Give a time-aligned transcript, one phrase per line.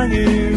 [0.00, 0.49] 향해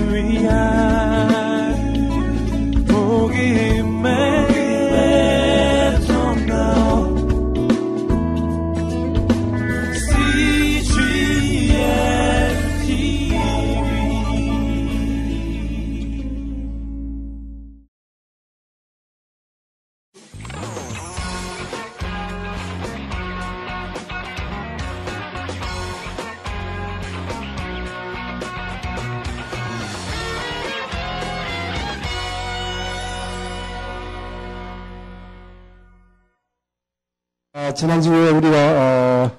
[37.83, 39.31] 지난주에 우리가 어,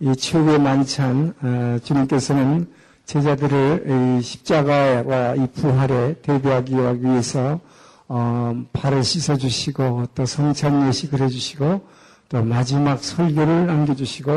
[0.00, 2.66] 이 최후의 만찬 어, 주님께서는
[3.06, 7.60] 제자들을 십자가와 이 부활에 대비하기 위해서
[8.08, 11.86] 어, 발을 씻어주시고 또 성찬 예식을 해주시고
[12.30, 14.32] 또 마지막 설교를 남겨주시고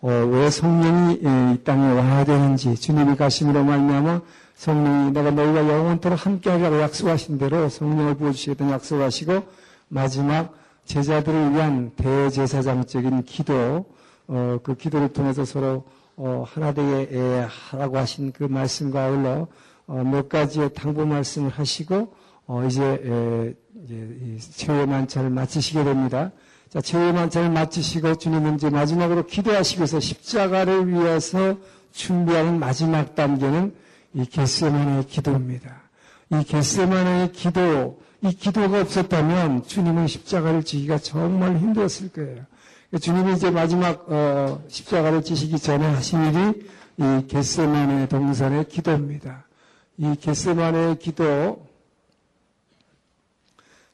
[0.00, 4.20] 어, 왜 성령이 이 땅에 와야 되는지 주님이 가심으로 말미암아
[4.56, 9.44] 성령이 내가 너희가 영원토록 함께하라고 약속하신 대로 성령을 부어주시겠다는 약속하시고
[9.90, 13.84] 마지막 제자들을 위한 대제사장적인 기도,
[14.28, 15.84] 어, 그 기도를 통해서 서로
[16.16, 19.48] 어, 하나 되게 하라고 하신 그 말씀과 아울러
[19.86, 22.14] 어, 몇 가지의 당부 말씀을 하시고
[22.46, 26.30] 어, 이제, 에, 이제 최후의 만찬을 마치시게 됩니다.
[26.68, 31.56] 자, 최후의 만찬을 마치시고 주님은 이제 마지막으로 기도하시고서 십자가를 위해서
[31.92, 33.74] 준비하는 마지막 단계는
[34.14, 35.82] 이 겟세만의 기도입니다.
[36.32, 42.44] 이 겟세만의 기도, 이 기도가 없었다면 주님은 십자가를 지기가 정말 힘들었을 거예요.
[43.00, 49.44] 주님이 이제 마지막 어, 십자가를 지시기 전에 하신 일이 이 겟세만의 동산의 기도입니다.
[49.98, 51.66] 이 겟세만의 기도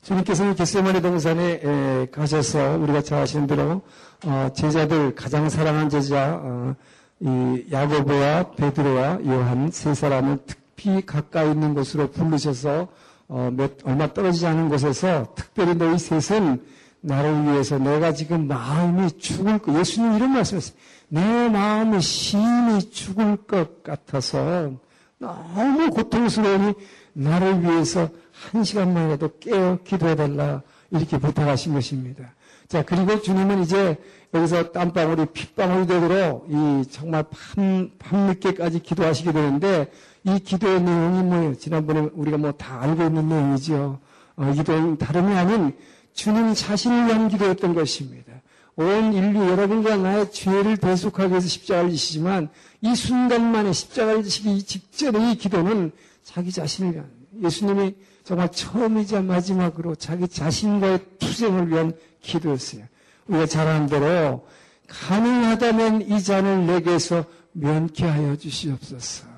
[0.03, 3.83] 주님께서는 겟세만의 동산에 에, 가셔서 우리가 잘 아시는 대로
[4.25, 6.75] 어, 제자들 가장 사랑한 제자 어,
[7.21, 12.89] 이 야고보와 베드로와 요한 세 사람을 특히 가까이 있는 곳으로 부르셔서
[13.35, 16.63] 어, 몇, 얼마 떨어지지 않은 곳에서 특별히 너희 셋은
[17.01, 20.77] 나를 위해서 내가 지금 마음이 죽을 것, 예수님 이런 말씀했어요.
[21.09, 24.73] 내 마음이 심히 죽을 것 같아서
[25.17, 26.75] 너무 고통스러우니
[27.15, 28.11] 나를 위해서
[28.53, 32.35] 한 시간만이라도 깨어 기도해달라 이렇게 부탁하신 것입니다.
[32.69, 33.97] 자, 그리고 주님은 이제
[34.35, 39.91] 여기서 땀방울이 핏방울이 되도록 이 정말 밤, 밤늦게까지 기도하시게 되는데
[40.25, 41.55] 이 기도의 내용이 뭐예요?
[41.57, 43.99] 지난번에 우리가 뭐 다 알고 있는 내용이죠.
[44.37, 45.77] 어, 이 기도는 다름이 아닌
[46.15, 48.33] 주님 자신을 위한 기도였던 것입니다.
[48.77, 52.49] 온 인류 여러분과 나의 죄를 대속하기 위해서 십자가를 지시지만
[52.81, 57.11] 이 순간만에 십자가를 지시기 직전의 이 기도는 자기 자신을 위한
[57.43, 57.95] 예수님이
[58.25, 62.85] 정말 처음이자 마지막으로 자기 자신과의 투쟁을 위한 기도였어요.
[63.27, 64.47] 우리가 잘 아는 대로
[64.89, 69.32] 가능하다면 이 잔을 내게서 면케 하여 주시옵소서.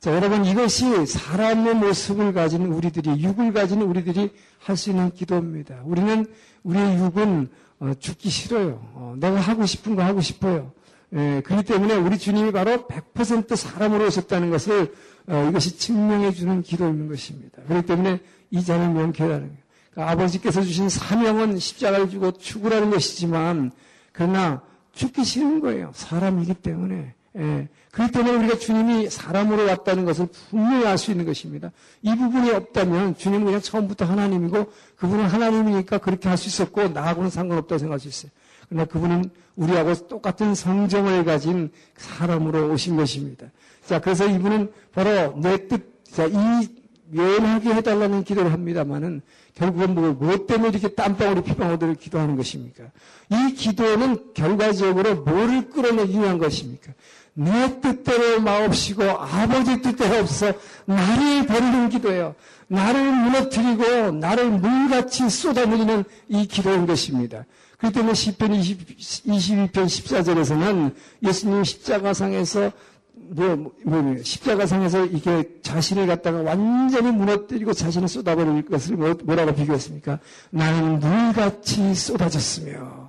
[0.00, 5.82] 자, 여러분 이것이 사람의 모습을 가진 우리들이 육을 가진 우리들이 할 수 있는 기도입니다.
[5.84, 6.24] 우리는
[6.62, 7.50] 우리의 육은
[7.80, 8.80] 어, 죽기 싫어요.
[8.94, 10.72] 어, 내가 하고 싶은 거 하고 싶어요.
[11.12, 14.94] 예, 그렇기 때문에 우리 주님이 바로 100% 사람으로 오셨다는 것을
[15.26, 17.60] 어, 이것이 증명해 주는 기도인 것입니다.
[17.66, 19.56] 그렇기 때문에 이 잔을 명쾌하는 거예요.
[19.90, 23.70] 그러니까 아버지께서 주신 사명은 십자가를 주고 죽으라는 것이지만
[24.12, 24.62] 그러나
[24.92, 25.90] 죽기 싫은 거예요.
[25.94, 27.14] 사람이기 때문에.
[27.36, 27.68] 예.
[27.90, 31.72] 그렇기 때문에 우리가 주님이 사람으로 왔다는 것을 분명히 알 수 있는 것입니다.
[32.02, 37.78] 이 부분이 없다면 주님은 그냥 처음부터 하나님이고 그분은 하나님이니까 그렇게 할 수 있었고 나하고는 상관없다고
[37.78, 38.30] 생각할 수 있어요.
[38.68, 43.46] 그러나 그분은 우리하고 똑같은 성정을 가진 사람으로 오신 것입니다.
[43.84, 46.68] 자, 그래서 이분은 바로 내 뜻, 자, 이
[47.10, 49.20] 면하게 해달라는 기도를 합니다만은
[49.54, 52.84] 결국은 뭐, 무엇 때문에 이렇게 땀방울이 피방울들을 기도하는 것입니까?
[53.30, 56.92] 이 기도는 결과적으로 뭐를 끌어내기 위한 것입니까?
[57.40, 60.52] 내 뜻대로 마옵시고 아버지 뜻대로 없어
[60.84, 62.34] 나를 버리는 기도예요.
[62.68, 67.46] 나를 무너뜨리고 나를 물같이 쏟아내리는 이 기도인 것입니다.
[67.78, 72.72] 그렇기 때문에 10편 20, 22편 14절에서는 예수님 십자가상에서
[73.14, 80.18] 뭐, 뭐, 뭐, 십자가상에서 이게 자신을 갖다가 완전히 무너뜨리고 자신을 쏟아버릴 것을 뭐, 뭐라고 비교했습니까?
[80.50, 82.99] 나는 물같이 쏟아졌으며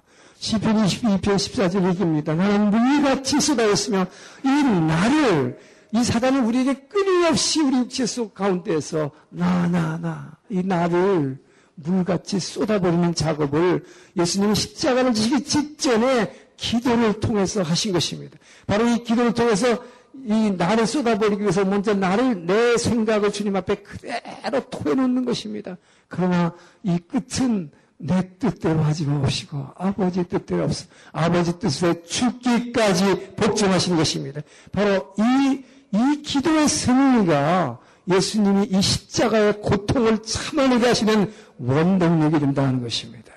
[0.42, 2.34] 시편 22편 14절 얘기입니다.
[2.34, 4.08] 나는 물같이 쏟아졌으며
[4.44, 5.60] 이 나를
[5.94, 11.38] 이 사단은 우리에게 끊임없이 우리 육체 속 가운데에서 나 나 나 이 나를
[11.76, 13.86] 물같이 쏟아버리는 작업을
[14.18, 18.38] 예수님은 십자가를 지기 직전에 기도를 통해서 하신 것입니다.
[18.66, 19.78] 바로 이 기도를 통해서
[20.26, 25.78] 이 나를 쏟아버리기 위해서 먼저 나를 내 생각을 주님 앞에 그대로 토해놓는 것입니다.
[26.08, 26.54] 그러나
[26.84, 27.72] 이 끝은
[28.04, 34.42] 내 뜻대로 하지 마시고 아버지 뜻대로 없어 아버지 뜻에 죽기까지 복종하신 것입니다.
[34.72, 43.32] 바로 이 이 기도의 승리가 예수님이 이 십자가의 고통을 참아내게 하시는 원동력이 된다는 것입니다.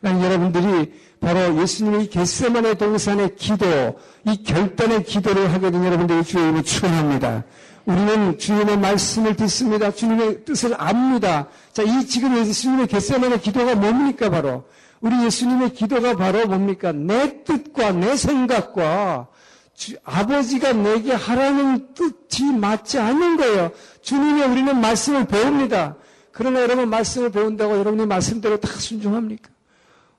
[0.00, 7.44] 난 여러분들이 바로 예수님의 겟세만의 동산의 기도, 이 결단의 기도를 하게 된 여러분들이 주님을 축원합니다.
[7.90, 9.90] 우리는 주님의 말씀을 듣습니다.
[9.90, 11.48] 주님의 뜻을 압니다.
[11.72, 14.64] 자, 이 지금 예수님의 겟세만의 기도가 뭡니까 바로
[15.00, 16.92] 우리 예수님의 기도가 바로 뭡니까?
[16.92, 19.26] 내 뜻과 내 생각과
[19.74, 23.72] 주, 아버지가 내게 하라는 뜻이 맞지 않는 거예요.
[24.02, 25.96] 주님의 우리는 말씀을 배웁니다.
[26.30, 29.50] 그러나 여러분 말씀을 배운다고 여러분의 말씀대로 다 순종합니까?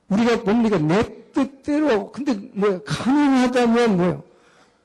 [0.09, 0.77] 우리가 뭡니까?
[0.77, 2.11] 내 뜻대로.
[2.11, 4.30] 근데 뭐 가능하다면 뭐요?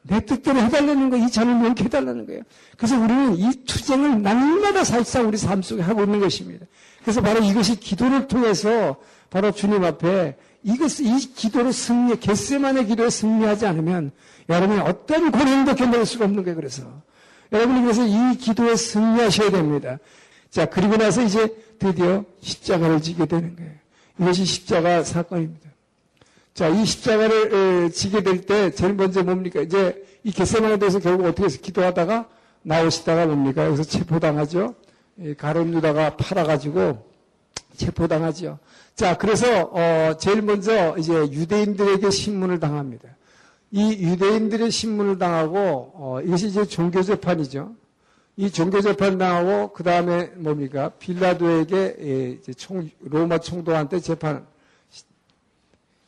[0.06, 2.43] 내 뜻대로 해달라는 거, 이 잔을 명케 해달라는 거예요.
[2.76, 6.67] 그래서 우리는 이 투쟁을 날마다 사실상 우리 삶 속에 하고 있는 것입니다.
[7.03, 8.97] 그래서 바로 이것이 기도를 통해서
[9.31, 14.11] 바로 주님 앞에 이것, 이 기도로 승리, 겟세만의 기도에 승리하지 않으면
[14.49, 16.82] 여러분이 어떤 고난도 견딜 수가 없는 거예요, 그래서.
[17.52, 19.99] 여러분이 그래서 이 기도에 승리하셔야 됩니다.
[20.50, 23.73] 자, 그리고 나서 이제 드디어 십자가를 지게 되는 거예요.
[24.20, 25.70] 이것이 십자가 사건입니다.
[26.56, 29.61] 자, 이 십자가를 지게 될 때 제일 먼저 뭡니까?
[29.61, 32.31] 이제 이 겟세만에 대해서 결국 어떻게 해서 기도하다가
[32.62, 33.67] 나오시다가 뭡니까?
[33.67, 34.75] 여기서 체포당하죠.
[35.37, 37.05] 가론 유다가 팔아가지고
[37.76, 38.58] 체포당하죠.
[38.94, 43.06] 자, 그래서 어, 제일 먼저 이제 유대인들에게 신문을 당합니다.
[43.70, 45.59] 이 유대인들의 신문을 당하고
[45.94, 47.75] 어, 이것이 이제 종교 재판이죠.
[48.38, 54.47] 이 종교 재판 당하고 그 다음에 뭡니까 빌라도에게 예, 총, 로마 총독한테 재판.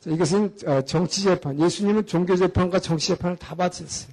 [0.09, 1.59] 자, 이것은 어, 정치 재판.
[1.61, 4.13] 예수님은 종교 재판과 정치 재판을 다 받으셨어요.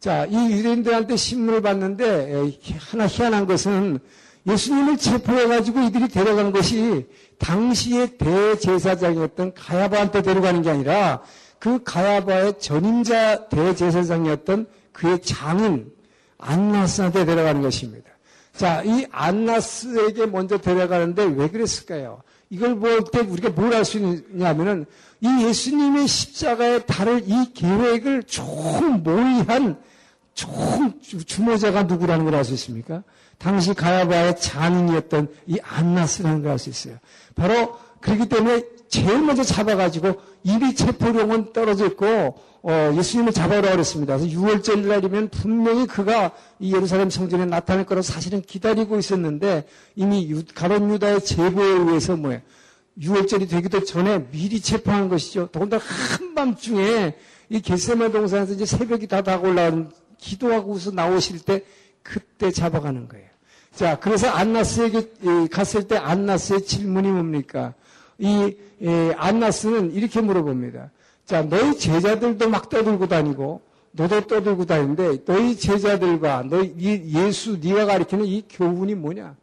[0.00, 3.98] 자, 이 유대인들한테 신문을 받는데 예, 하나 희한한 것은
[4.46, 7.06] 예수님을 체포해가지고 이들이 데려간 것이
[7.38, 11.22] 당시의 대제사장이었던 가야바한테 데려가는 게 아니라
[11.58, 15.92] 그 가야바의 전임자 대제사장이었던 그의 장인
[16.38, 18.08] 안나스한테 데려가는 것입니다.
[18.54, 22.22] 자, 이 안나스에게 먼저 데려가는데 왜 그랬을까요?
[22.50, 24.86] 이걸 볼 때 우리가 뭘 알 수 있냐면은
[25.20, 29.78] 이 예수님의 십자가에 달을 이 계획을 총몰이한
[30.34, 30.94] 총
[31.26, 33.02] 주모자가 누구라는 걸 알 수 있습니까?
[33.38, 36.96] 당시 가야바의 장인이었던 이 안나스라는 걸 알 수 있어요.
[37.34, 44.16] 바로 그렇기 때문에 제일 먼저 잡아가지고 입이 체포령은 떨어져 있고 어, 예수님을 잡아오라 그랬습니다.
[44.16, 49.66] 그래서 6월절 날이면 분명히 그가 이 예루살렘 성전에 나타날 거라고 사실은 기다리고 있었는데
[49.96, 52.40] 이미 유, 가론 유다의 제보에 의해서 뭐예요?
[53.00, 55.48] 6월절이 되기도 전에 미리 체포한 것이죠.
[55.52, 57.14] 더군다나 한밤중에
[57.50, 61.64] 이 겟세마 동산에서 이제 새벽이 다 다가올라온 기도하고서 나오실 때
[62.02, 63.26] 그때 잡아가는 거예요.
[63.74, 67.74] 자, 그래서 안나스에게 갔을 때 안나스의 질문이 뭡니까?
[68.18, 68.56] 이
[69.16, 70.90] 안나스는 이렇게 물어봅니다.
[71.24, 73.60] 자, 너희 제자들도 막 떠들고 다니고
[73.92, 76.74] 너도 떠들고 다니는데 너희 제자들과 너희
[77.14, 79.36] 예수 네가 가리키는 이 교훈이 뭐냐?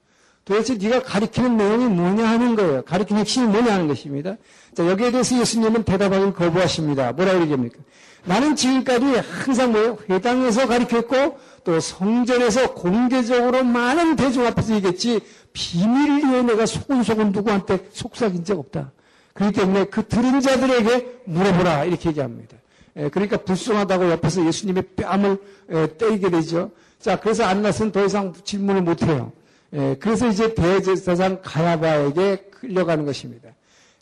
[0.46, 2.84] 도대체 네가 가리키는 내용이 뭐냐 하는 거예요.
[2.84, 4.38] 가리키는 핵심이 뭐냐 하는 것입니다.
[4.76, 7.12] 자, 여기에 대해서 예수님은 대답하기 거부하십니다.
[7.14, 7.80] 뭐라 그러겠습니까?
[8.26, 9.06] 나는 지금까지
[9.44, 9.98] 항상 뭐예요?
[10.10, 15.20] 회당에서 가르쳤고 또 성전에서 공개적으로 많은 대중 앞에서 얘기했지
[15.54, 18.92] 위해 내가 소근소근 누구한테 속삭인 적 없다.
[19.34, 22.58] 그렇기 때문에 그 들은 자들에게 물어보라 이렇게 얘기합니다.
[22.98, 25.38] 예, 그러니까 불쌍하다고 옆에서 예수님의 뺨을
[25.72, 26.72] 예, 때리게 되죠.
[27.00, 29.32] 자, 그래서 안나스는 더 이상 질문을 못해요.
[29.74, 33.50] 예, 그래서 이제 대제사장 가야바에게 끌려가는 것입니다.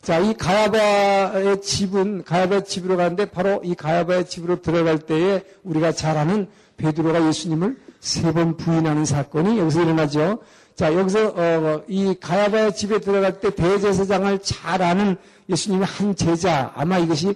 [0.02, 6.16] 자, 이 가야바의 집은 가야바의 집으로 가는데 바로 이 가야바의 집으로 들어갈 때에 우리가 잘
[6.18, 10.40] 아는 베드로가 예수님을 세 번 부인하는 사건이 여기서 일어나죠.
[10.74, 15.16] 자, 여기서 어, 이 가야바의 집에 들어갈 때 대제사장을 잘 아는
[15.48, 17.34] 예수님의 한 제자 아마 이것이 에,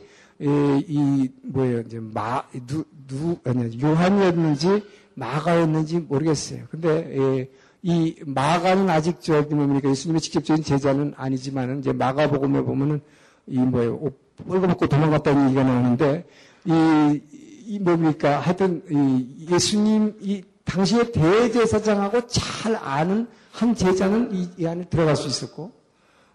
[0.87, 4.83] 이 뭐예요 이제 마누누 아니 요한이었는지
[5.15, 6.65] 마가였는지 모르겠어요.
[6.71, 7.49] 근데 에,
[7.89, 9.89] 이 마가는 아직 저기 뭡니까?
[9.89, 13.01] 예수님의 직접적인 제자는 아니지만은 이제 마가복음에 보면은
[13.47, 13.95] 이 뭐예요?
[14.03, 16.27] 옷 벌거벗고 도망갔다는 얘기가 나오는데
[16.67, 17.21] 이,
[17.65, 18.41] 이 뭡니까?
[18.41, 25.27] 하여튼 이 예수님 이 당시의 대제사장하고 잘 아는 한 제자는 이, 이 안에 들어갈 수
[25.27, 25.73] 있었고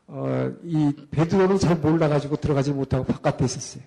[0.07, 3.83] 어, 이 베드로는 잘 몰라가지고 들어가지 못하고 바깥에 있었어요.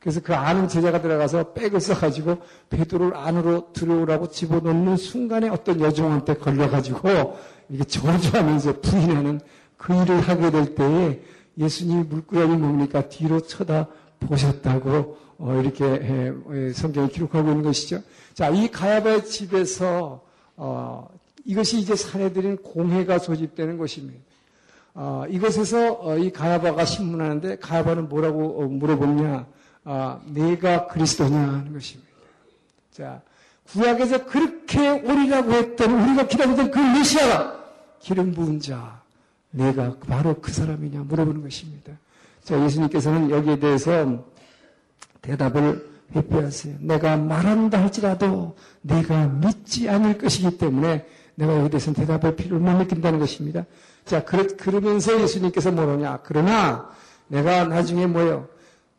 [0.00, 2.38] 그래서 그 아는 제자가 들어가서 백을 써가지고
[2.70, 7.38] 베드로를 안으로 들어오라고 집어넣는 순간에 어떤 여종한테 걸려가지고
[7.68, 9.40] 이게 저주하면서 부인하는
[9.76, 11.20] 그 일을 하게 될 때에
[11.58, 13.08] 예수님이 물구녕이 뭡니까?
[13.08, 13.88] 뒤로 쳐다
[14.20, 16.32] 보셨다고 어, 이렇게
[16.74, 18.02] 성경이 기록하고 있는 것이죠.
[18.34, 20.22] 자, 이 가야바의 집에서
[20.56, 21.08] 어,
[21.44, 24.20] 이것이 이제 사내들인 공회가 소집되는 것입니다.
[24.94, 29.46] 어, 이것에서 어, 이 가야바가 신문하는데 가야바는 뭐라고 어, 물어보냐?
[29.84, 32.10] 아, 내가 그리스도냐 하는 것입니다.
[32.92, 33.20] 자,
[33.72, 37.60] 구약에서 그렇게 오리라고 했던 우리가 기다리던 그 메시아가
[38.00, 39.00] 기름 부은 자
[39.50, 41.92] 내가 바로 그 사람이냐 물어보는 것입니다.
[42.42, 44.24] 자 예수님께서는 여기에 대해서
[45.22, 46.76] 대답을 회피하세요.
[46.80, 51.06] 내가 말한다 할지라도 내가 믿지 않을 것이기 때문에
[51.36, 53.64] 내가 여기에 대해서는 대답할 필요를 못 느낀다는 것입니다.
[54.04, 56.20] 자, 그러, 그러면서 예수님께서 뭐냐.
[56.24, 56.90] 그러나
[57.28, 58.48] 내가 나중에 뭐요?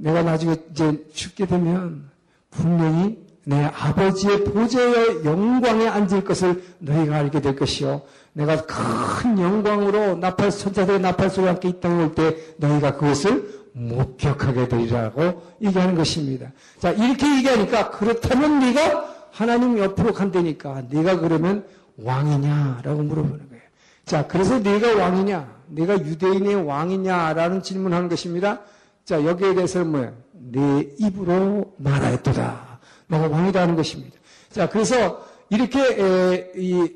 [0.01, 2.09] 내가 나중에 이제 죽게 되면
[2.49, 8.01] 분명히 내 아버지의 보좌의 영광에 앉을 것을 너희가 알게 될 것이요.
[8.33, 14.67] 내가 큰 영광으로 나팔, 천사들의 나팔 소리와 함께 이 땅에 올 때 너희가 그것을 목격하게
[14.67, 16.51] 되리라고 얘기하는 것입니다.
[16.79, 21.63] 자, 이렇게 얘기하니까 그렇다면 네가 하나님 옆으로 간다니까 네가 그러면
[21.97, 23.63] 왕이냐라고 물어보는 거예요.
[24.05, 25.47] 자, 그래서 네가 왕이냐?
[25.67, 28.59] 네가 유대인의 왕이냐라는 질문하는 것입니다.
[29.05, 30.13] 자, 여기에 대해서는 뭐예요?
[30.33, 32.79] 내 입으로 말하였도다.
[33.07, 34.17] 너가 왕이다 하는 것입니다.
[34.49, 36.89] 자, 그래서 이렇게 에, 이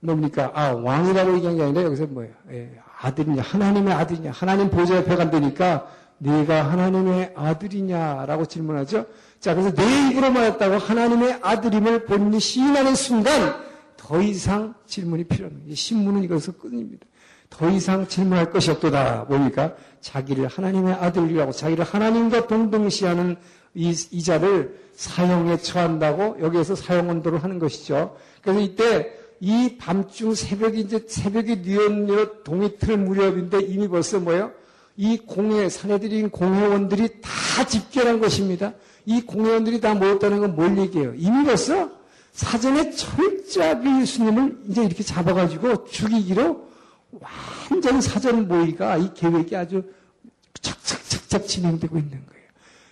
[0.00, 0.52] 뭡니까?
[0.54, 2.32] 아, 왕이라고 얘기한 게 아니라 여기서 뭐예요?
[2.50, 5.88] 에, 아들이냐, 하나님의 아들이냐, 하나님 보좌 옆에 간다니까
[6.18, 9.06] 네가 하나님의 아들이냐라고 질문하죠.
[9.40, 13.54] 자, 그래서 내 입으로 말했다고 하나님의 아들임을 본인이 시인하는 순간
[13.96, 15.74] 더 이상 질문이 필요 없는.
[15.74, 17.06] 신문은 이것서 끝입니다.
[17.50, 19.26] 더 이상 질문할 것이 없도다.
[19.28, 19.74] 뭡니까?
[20.00, 23.36] 자기를 하나님의 아들이라고 자기를 하나님과 동등시하는
[23.74, 28.16] 이, 이 자를 사형에 처한다고 여기에서 사형 언도를 하는 것이죠.
[28.42, 34.52] 그래서 이때 이 밤중 새벽이 이제 새벽이 뉘었뉘었 동이 틀 무렵인데 이미 벌써 뭐예요?
[34.96, 38.72] 이 공회, 사내들인 공회원들이 다 집결한 것입니다.
[39.06, 41.14] 이 공회원들이 다 모였다는 건 뭘 얘기해요?
[41.16, 41.88] 이미 벌써
[42.32, 46.67] 사전에 철저하게 예수님을 이제 이렇게 잡아가지고 죽이기로
[47.70, 49.82] 완전 사전 모의가 이 계획이 아주
[50.60, 52.48] 착착착착 진행되고 있는 거예요.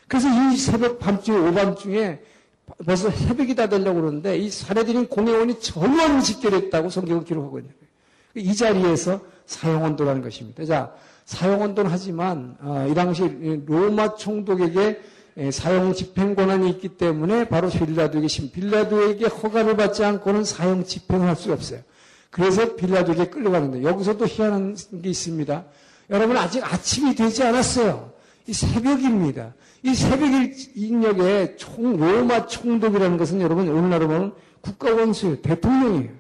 [0.09, 2.21] 그래서 이 새벽 밤중에 오밤중에
[2.85, 8.51] 벌써 새벽이 다 되려고 그러는데 이 사내들인 공회원이 전원 집결했다고 성경은 기록하고 있는 거예요.
[8.51, 10.65] 이 자리에서 사용원도라는 것입니다.
[10.65, 10.93] 자,
[11.25, 13.23] 사용운동을 하지만 어, 이 당시
[13.67, 15.01] 로마 총독에게
[15.51, 21.37] 사용 집행 권한이 있기 때문에 바로 빌라도에게 신 빌라도에게 허가를 받지 않고는 사용 집행을 할
[21.37, 21.81] 수가 없어요.
[22.31, 25.65] 그래서 빌라도에게 끌려가는데 여기서도 희한한 게 있습니다.
[26.11, 28.13] 여러분 아직 아침이 되지 않았어요.
[28.47, 29.55] 이 새벽입니다.
[29.83, 30.29] 이 새벽
[30.75, 35.43] 인력에 총 로마 총독이라는 것은 여러분 오늘날로 보면 국가 원수예요.
[35.43, 36.11] 대통령이에요.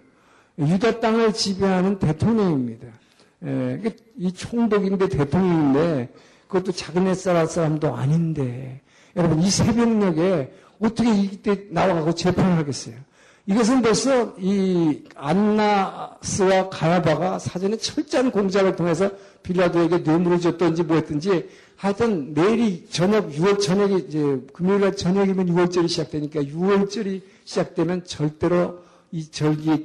[0.58, 2.86] 유다 땅을 지배하는 대통령입니다.
[3.44, 3.82] 예,
[4.16, 6.08] 이 총독인데 대통령인데
[6.48, 8.80] 그것도 작은 햇살 사람도 아닌데
[9.14, 12.96] 여러분 이 새벽녘에 어떻게 이때 나와가고 재판을 하겠어요?
[13.48, 19.10] 이것은 벌써 이 안나스와 가야바가 사전에 철저한 공작을 통해서
[19.44, 26.42] 빌라도에게 뇌물을 줬든지 뭐했든지 하여튼 내일이 저녁 6월 저녁이 이제 금요일 날 저녁이면 6월절이 시작되니까
[26.42, 28.80] 6월절이 시작되면 절대로
[29.12, 29.84] 이 절기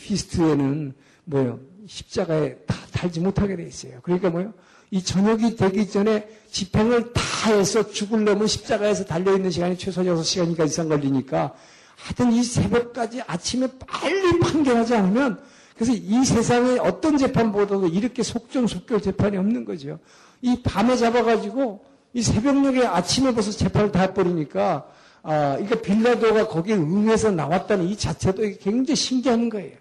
[0.00, 3.98] 피스트에는 뭐요 십자가에 다 달지 못하게 돼 있어요.
[4.02, 4.54] 그러니까 뭐요?
[4.90, 11.54] 이 저녁이 되기 전에 집행을 다 해서 죽을려면 십자가에서 달려있는 시간이 최소 6시간이니까 이상 걸리니까
[12.02, 15.40] 하여튼 이 새벽까지 아침에 빨리 판결하지 않으면
[15.74, 19.98] 그래서 이 세상에 어떤 재판보다도 이렇게 속전속결 재판이 없는 거죠.
[20.40, 24.86] 이 밤에 잡아가지고 이 새벽녘에 아침에 벌써 재판을 다 해버리니까
[25.22, 29.72] 아, 그러니까 빌라도가 거기에 응해서 나왔다는 이 자체도 굉장히 신기한 거예요.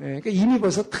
[0.00, 0.98] 예, 그러니까 이미 벌써 다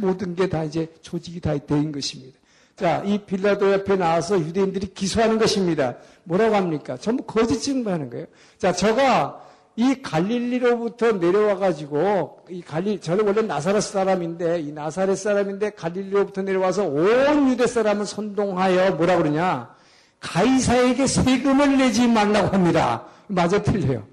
[0.00, 2.38] 모든 게 다 이제 조직이 다된 것입니다.
[2.76, 5.96] 자, 이 빌라도 옆에 나와서 유대인들이 기소하는 것입니다.
[6.24, 6.96] 뭐라고 합니까?
[6.96, 8.26] 전부 거짓 증거하는 거예요.
[8.58, 15.70] 자, 저가 이 갈릴리로부터 내려와 가지고, 이 갈릴, 저는 원래 나사렛 사람인데, 이 나사렛 사람인데
[15.70, 19.74] 갈릴리로부터 내려와서 온 유대 사람을 선동하여 뭐라 그러냐?
[20.20, 23.04] 가이사에게 세금을 내지 말라고 합니다.
[23.26, 24.04] 맞아 틀려요.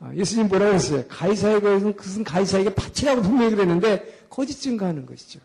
[0.00, 1.02] 아, 예수님 뭐라고 했어요?
[1.08, 5.40] 가이사에게 그것은 가이사에게 바치라고 분명히 그랬는데 거짓 증거하는 것이죠.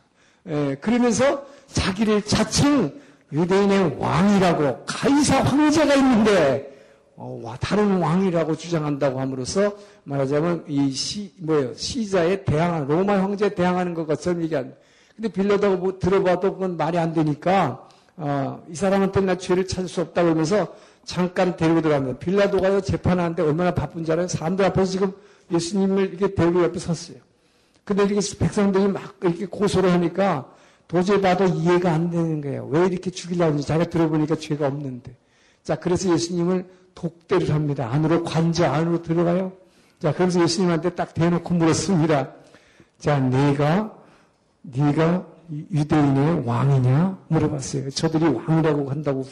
[0.48, 2.94] 예, 그러면서 자기를 자칭
[3.32, 6.73] 유대인의 왕이라고 가이사 황제가 있는데
[7.16, 11.74] 어, 다른 왕이라고 주장한다고 함으로써 말하자면 이 시, 뭐예요?
[11.76, 14.74] 시자에 대항하는, 로마 황제에 대항하는 것 것처럼 얘기한.
[15.16, 20.02] 근데 빌려다가 뭐 들어봐도 그건 말이 안 되니까, 어, 이 사람한테 나 죄를 찾을 수
[20.02, 20.74] 없다 그러면서
[21.06, 22.20] 잠깐 데리고 들어갑니다.
[22.20, 24.28] 빌라도가 재판하는데 얼마나 바쁜지 알아요?
[24.28, 25.14] 사람들 앞에서 지금
[25.52, 27.18] 예수님을 이렇게 데리고 옆에 섰어요.
[27.84, 30.50] 근데 이렇게 백성들이 막 이렇게 고소를 하니까
[30.88, 32.68] 도저히 봐도 이해가 안 되는 거예요.
[32.68, 35.16] 왜 이렇게 죽이려고 하는지 자기가 들어보니까 죄가 없는데.
[35.64, 37.90] 자, 그래서 예수님을 독대를 합니다.
[37.92, 39.54] 안으로 관저 안으로 들어가요.
[40.00, 42.32] 자, 그래서 예수님한테 딱 대놓고 물었습니다.
[43.00, 43.94] 자, 네가
[44.62, 45.26] 네가
[45.72, 47.90] 유대인의 왕이냐 물어봤어요.
[47.92, 49.26] 저들이 왕이라고 한다고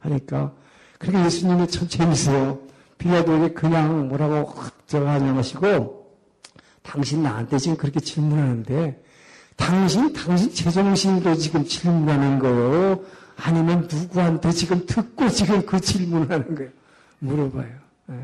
[0.00, 0.52] 하니까
[0.98, 2.60] 그러니까 예수님이 참 재밌어요.
[2.98, 4.54] 빌라도에게 그냥 뭐라고
[4.86, 6.02] 저가 안녕하시고
[6.82, 9.02] 당신 나한테 지금 그렇게 질문하는데
[9.56, 13.00] 당신 당신 제정신으로 지금 질문하는 거요?
[13.36, 16.70] 아니면 누구한테 지금 듣고 지금 그 질문을 하는 거예요?
[17.22, 17.72] 물어봐요.
[18.10, 18.14] 예.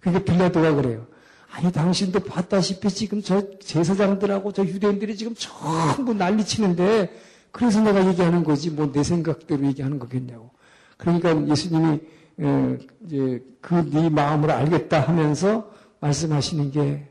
[0.00, 1.06] 그러니까 빌라도가 그래요.
[1.52, 7.12] 아니 당신도 봤다시피 지금 저 제사장들하고 저 유대인들이 지금 전부 난리치는데
[7.52, 10.50] 그래서 내가 얘기하는 거지 뭐 내 생각대로 얘기하는 거겠냐고.
[10.96, 12.00] 그러니까 예수님이
[12.38, 15.70] 어, 이제 그 네 마음을 알겠다 하면서
[16.00, 17.08] 말씀하시는 게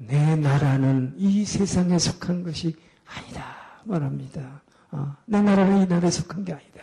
[0.00, 3.44] 내 나라는 이 세상에 속한 것이 아니다
[3.84, 4.62] 말합니다.
[4.92, 6.82] 어, 내 나라는 이 나라에 속한 게 아니다.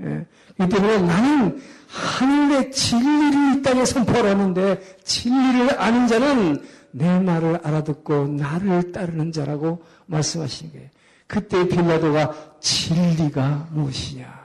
[0.00, 0.26] 예.
[0.56, 8.92] 그렇기 때문에 나는 하늘의 진리를 이 땅에 선포하는데 진리를 아는 자는 내 말을 알아듣고 나를
[8.92, 10.88] 따르는 자라고 말씀하시는 거예요.
[11.26, 14.38] 그때 빌라도가 진리가 무엇이냐?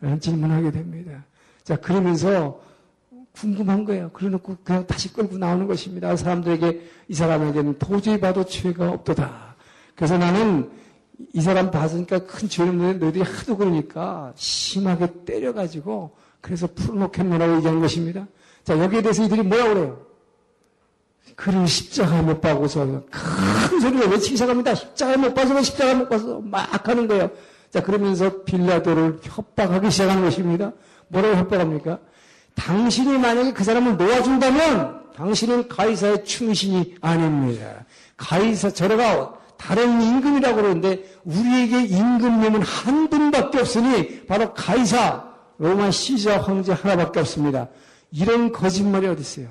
[0.00, 1.24] 라는 질문하게 됩니다.
[1.64, 2.60] 자, 그러면서
[3.32, 4.10] 궁금한 거예요.
[4.12, 6.14] 그래놓고 그냥 다시 끌고 나오는 것입니다.
[6.16, 9.56] 사람들에게, 이 사람에게는 도저히 봐도 죄가 없도다.
[9.94, 10.70] 그래서 나는
[11.32, 18.26] 이 사람 봤으니까 큰 묻는 너희들이 하도 그러니까 심하게 때려가지고 그래서 풀어놓겠노라고 얘기한 것입니다.
[18.64, 20.06] 자, 여기에 대해서 이들이 뭐라 그래요?
[21.36, 24.74] 그를 십자가에 못 박고서 큰 소리로 외치기 시작합니다.
[24.74, 27.30] 십자가에 못 박아서 십자가에 못 박아서 막 하는 거예요.
[27.70, 30.72] 자, 그러면서 빌라도를 협박하기 시작하는 것입니다.
[31.08, 31.98] 뭐라고 협박합니까?
[32.54, 37.84] 당신이 만약에 그 사람을 놓아준다면 당신은 가이사의 충신이 아닙니다.
[38.16, 45.22] 가이사, 저래가 다른 임금이라고 그러는데 우리에게 임금님은 한 분밖에 없으니 바로 가이사,
[45.58, 47.68] 로마 시자 황제 하나밖에 없습니다.
[48.10, 49.48] 이런 거짓말이 어디 있어요?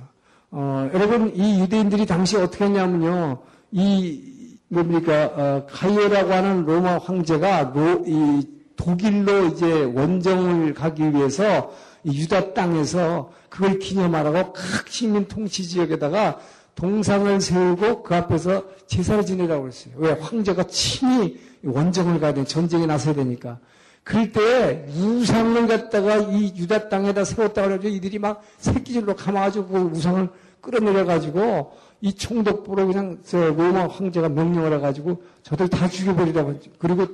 [0.50, 3.38] 어, 여러분 이 유대인들이 당시 어떻게 했냐면요.
[3.72, 8.42] 이 뭡니까 어, 가이오라고 하는 로마 황제가 노, 이
[8.76, 11.72] 독일로 이제 원정을 가기 위해서
[12.04, 16.40] 유다 땅에서 그걸 기념하라고 각 식민 통치 지역에다가
[16.80, 19.94] 동상을 세우고 그 앞에서 제사를 지내라고 했어요.
[19.98, 20.12] 왜?
[20.14, 22.46] 황제가 친히 원정을 가야 돼.
[22.46, 23.60] 전쟁에 나서야 되니까.
[24.04, 30.30] 그럴 때 우상을 갖다가 이 유다 땅에다 세웠다 그래가지고 이들이 막 새끼줄로 감아가지고 그 우상을
[30.62, 36.60] 끌어내려가지고 이 총독부로 그냥 저 로마 황제가 명령을 해가지고 저들 다 죽여버리라고.
[36.80, 37.08] 그리고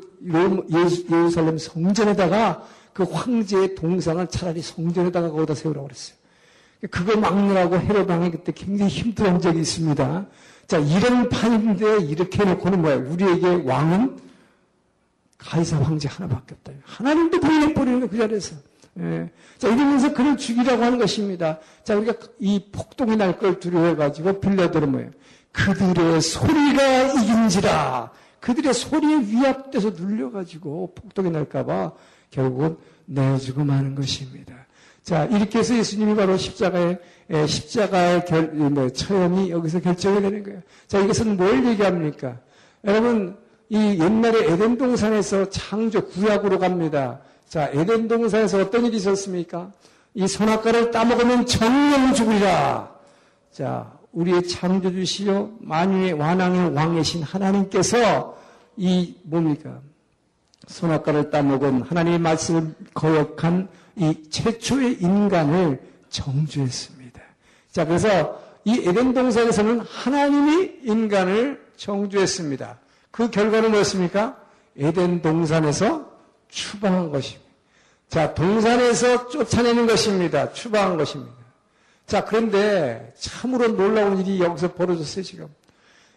[1.11, 6.24] 예루살렘 성전에다가 그 황제의 동상을 차라리 성전에다가 거기다 세우라고 그랬어요.
[6.91, 10.25] 그거 막느라고 헤로당이 그때 굉장히 힘들어한 적이 있습니다.
[10.67, 12.95] 자, 이런 판인데 이렇게 해놓고는 뭐야?
[12.97, 14.17] 우리에게 왕은
[15.37, 16.71] 가이사 황제 하나밖에 없다.
[16.83, 18.55] 하나님도 보내버리는 거그 자리에서.
[18.99, 19.29] 예.
[19.57, 21.59] 자, 이러면서 그를 죽이라고 하는 것입니다.
[21.83, 25.11] 자, 우리가 이 폭동이 날 걸 두려워해가지고 빌려들은 뭐예요?
[25.51, 28.11] 그들의 소리가 이긴지라.
[28.39, 31.91] 그들의 소리에 위압돼서 눌려가지고 폭동이 날까봐
[32.31, 34.53] 결국은 내어주고 마는 것입니다.
[35.05, 36.97] 자, 이렇게 해서 예수님이 바로 십자가의,
[37.47, 40.61] 십자가의 결, 뭐, 처형이 여기서 결정이 되는 거예요.
[40.87, 42.39] 자, 이것은 뭘 얘기합니까?
[42.83, 43.37] 여러분,
[43.69, 47.19] 이 옛날에 에덴 동산에서 창조 구약으로 갑니다.
[47.47, 49.71] 자, 에덴 동산에서 어떤 일이 있었습니까?
[50.15, 52.91] 이 선악과를 따먹으면 정령 죽으리라.
[53.51, 58.35] 자, 우리의 창조주시요 만유의 완왕의 왕이신 하나님께서
[58.75, 59.81] 이 뭡니까?
[60.65, 65.79] 선악과를 따먹은 하나님의 말씀을 거역한 이 최초의 인간을
[66.09, 67.21] 정주했습니다.
[67.71, 72.79] 자, 그래서 이 에덴 동산에서는 하나님이 인간을 정주했습니다.
[73.11, 74.37] 그 결과는 뭐였습니까?
[74.77, 76.09] 에덴 동산에서
[76.49, 77.45] 추방한 것입니다.
[78.09, 80.51] 자, 동산에서 쫓아내는 것입니다.
[80.53, 81.33] 추방한 것입니다.
[82.05, 85.47] 자, 그런데 참으로 놀라운 일이 여기서 벌어졌어요, 지금.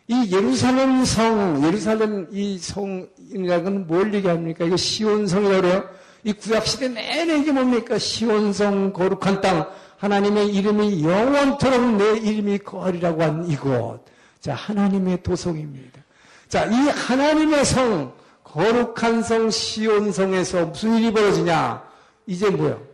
[0.06, 4.64] 이 예루살렘 성, 예루살렘 이 성이라는 건 뭘 얘기합니까?
[4.64, 5.88] 이거 시온성이라고 그래요.
[6.28, 7.96] 이 구약시대 내내 이게 뭡니까?
[7.98, 9.66] 시온성 거룩한 땅.
[9.96, 14.04] 하나님의 이름이 영원토록 내 이름이 거리라고 한 이곳.
[14.38, 16.02] 자, 하나님의 도성입니다.
[16.50, 18.12] 자, 이 하나님의 성,
[18.44, 21.82] 거룩한 성 시온성에서 무슨 일이 벌어지냐?
[22.26, 22.86] 이제 뭐요?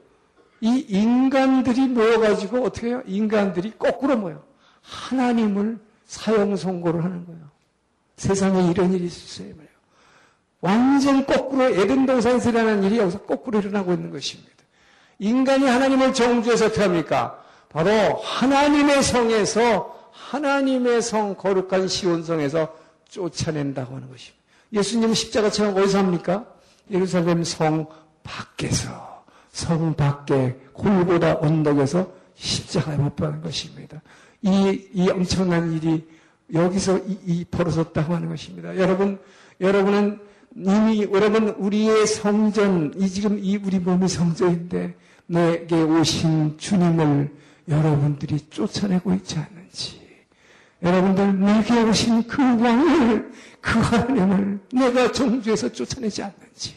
[0.61, 3.03] 이 인간들이 모여가지고 어떻게 해요?
[3.05, 4.40] 인간들이 거꾸로 모여.
[4.81, 7.40] 하나님을 사형 선고를 하는 거예요.
[8.16, 9.63] 세상에 이런 일이 있었어요.
[10.64, 10.81] 말이에요.
[10.94, 14.50] 완전 거꾸로 에덴 동산에서 일어나는 일이 여기서 거꾸로 일어나고 있는 것입니다.
[15.18, 17.38] 인간이 하나님을 정죄해서 어떻게 합니까?
[17.68, 17.90] 바로
[18.22, 22.74] 하나님의 성에서 하나님의 성 거룩한 시온성에서
[23.09, 24.42] 쫓아낸다고 하는 것입니다.
[24.72, 26.46] 예수님 십자가 체험 어디서 합니까?
[26.90, 27.87] 예루살렘 성
[28.22, 34.03] 밖에서 성 밖에 골고다 언덕에서 십자가에 못 박는 것입니다.
[34.42, 36.07] 이, 이 엄청난 일이
[36.53, 38.77] 여기서 이, 이 벌어졌다고 하는 것입니다.
[38.77, 39.18] 여러분,
[39.61, 40.20] 여러분은
[40.57, 44.95] 이미 여러분 우리의 성전, 이 지금 이 우리 몸이 성전인데
[45.27, 47.31] 내게 오신 주님을
[47.69, 50.05] 여러분들이 쫓아내고 있지 않는지.
[50.83, 56.75] 여러분들 내게 오신 그 왕을 그 하나님을 내가 정주에서 쫓아내지 않는지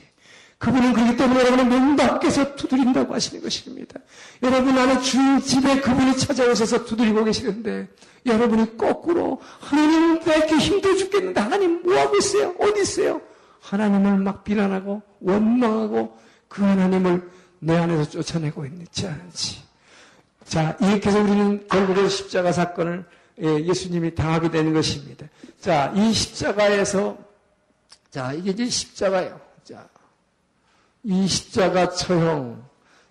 [0.58, 4.00] 그분은 그렇기 때문에 여러분을 문 밖에서 두드린다고 하시는 것입니다.
[4.42, 7.90] 여러분 안에 주인 집에 그분이 찾아오셔서 두드리고 계시는데
[8.26, 12.56] 여러분이 거꾸로 하나님 내게 힘들어 죽겠는데 하나님 뭐하고 있어요?
[12.60, 13.22] 어디 있어요?
[13.70, 19.62] 하나님을 막 비난하고 원망하고 그 하나님을 내 안에서 쫓아내고 있는지 않은지.
[20.46, 23.06] 자, 이렇게 해서 우리는 결국은 십자가 사건을
[23.42, 25.28] 예, 예수님이 당하게 되는 것입니다.
[25.60, 27.18] 자, 이 십자가에서,
[28.10, 29.40] 자, 이게 이제 십자가예요.
[29.64, 29.88] 자,
[31.04, 32.64] 이 십자가 처형,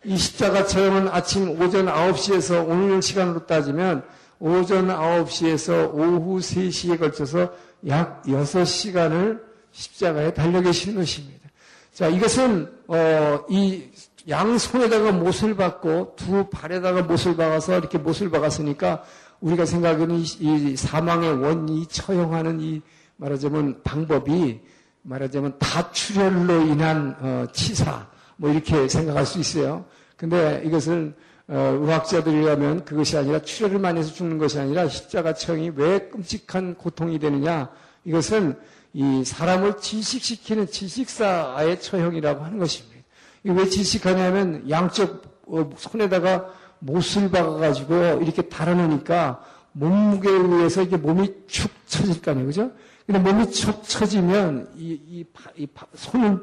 [0.04, 4.04] 이 십자가 처형은 아침 오전 9시에서 오늘 시간으로 따지면
[4.38, 7.52] 오전 9시에서 오후 3시에 걸쳐서
[7.86, 9.45] 약 6시간을
[9.76, 11.48] 십자가에 달려 계시는 것입니다.
[11.92, 13.84] 자, 이것은, 어, 이
[14.28, 19.04] 양손에다가 못을 박고 두 발에다가 못을 박아서 이렇게 못을 박았으니까
[19.40, 22.82] 우리가 생각하는 이, 사망의 원이 처형하는 이
[23.16, 24.60] 말하자면 방법이
[25.02, 29.84] 말하자면 다출혈로 인한 어, 치사 뭐 이렇게 생각할 수 있어요.
[30.16, 31.14] 근데 이것은
[31.48, 37.20] 어, 의학자들이라면 그것이 아니라 출혈을 많이 해서 죽는 것이 아니라 십자가 처형이 왜 끔찍한 고통이
[37.20, 37.70] 되느냐
[38.04, 38.58] 이것은
[38.96, 42.96] 이 사람을 질식시키는 질식사의 처형이라고 하는 것입니다.
[43.44, 46.46] 왜 질식하냐면 양쪽 어, 손에다가
[46.78, 52.46] 못을 박아가지고 이렇게 달아놓으니까 몸무게에 의해서 이게 몸이 축 처질 거 아니에요.
[52.46, 52.72] 그죠?
[53.04, 55.24] 근데 몸이 축 처지면 이, 이,
[55.58, 56.40] 이 손은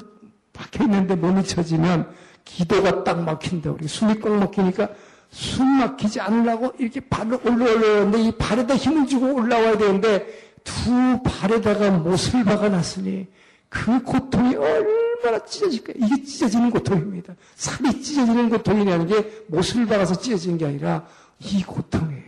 [0.54, 2.08] 박혀 있는데 몸이 처지면
[2.46, 3.72] 기도가 딱 막힌다.
[3.72, 4.90] 우리 숨이 꽉 막히니까
[5.32, 11.92] 숨 막히지 않으려고 이렇게 발을 올려 올려는데 이 발에다 힘을 주고 올라와야 되는데 두 발에다가
[11.92, 13.28] 못을 박아놨으니
[13.70, 15.96] 그 고통이 얼마나 찢어질까요?
[16.00, 17.34] 이게 찢어지는 고통입니다.
[17.56, 21.08] 살이 찢어지는 고통이라는 게 못을 박아서 찢어지는 게 아니라
[21.40, 22.24] 이 고통이에요.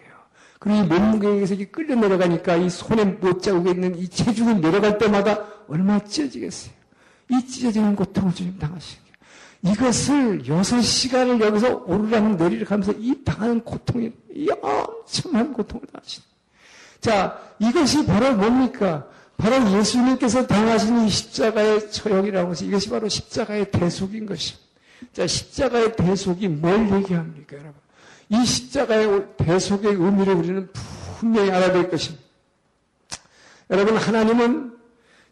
[0.59, 6.03] 그리고 이 몸무게에서 끌려 내려가니까 이 손에 못 자국에 있는 이 체중이 내려갈 때마다 얼마나
[6.03, 6.73] 찢어지겠어요.
[7.29, 9.73] 이 찢어지는 고통을 주님 당하시는 거예요.
[9.73, 16.24] 이것을 여섯 시간을 여기서 오르락 내리락 하면서 이 당하는 고통이 이 엄청난 고통을 당하시는.
[17.05, 19.05] 자, 이것이 바로 뭡니까?
[19.37, 24.65] 바로 예수님께서 당하신 이 십자가의 처형이라고 해서 이것이 바로 십자가의 대속인 것입니다.
[25.13, 27.75] 자, 십자가의 대속이 뭘 얘기합니까, 여러분?
[28.29, 30.69] 이 십자가의 대속의 의미를 우리는
[31.19, 32.25] 분명히 알아야 될 것입니다.
[33.69, 34.73] 여러분, 하나님은,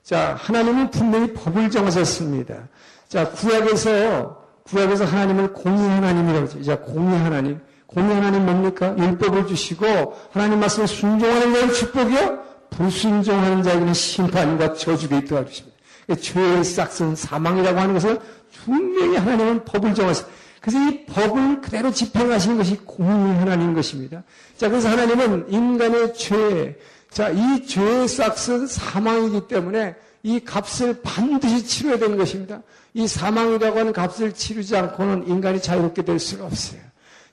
[0.03, 2.67] 자, 하나님은 분명히 법을 정하셨습니다.
[3.07, 6.63] 자, 구약에서, 구약에서 하나님을 공의 하나님이라고 하죠.
[6.63, 7.59] 자, 공의 하나님.
[7.93, 8.95] 공의 하나님 뭡니까?
[8.97, 9.86] 율법을 주시고,
[10.32, 12.43] 하나님 말씀을 순종하는 자의 축복이요?
[12.71, 15.77] 불순종하는 자에게는 심판과 저주가 있다고 그러십니다.
[16.19, 18.19] 죄의 싹은 사망이라고 하는 것은
[18.63, 20.32] 분명히 하나님은 법을 정하셨어요.
[20.60, 24.23] 그래서 이 법을 그대로 집행하시는 것이 공의 하나님인 것입니다.
[24.58, 26.77] 자, 그래서 하나님은 인간의 죄,
[27.12, 32.62] 자, 이 죄의 싹은 사망이기 때문에 이 값을 반드시 치러야 되는 것입니다.
[32.93, 36.79] 이 사망이라고 하는 값을 치르지 않고는 인간이 자유롭게 될 수가 없어요.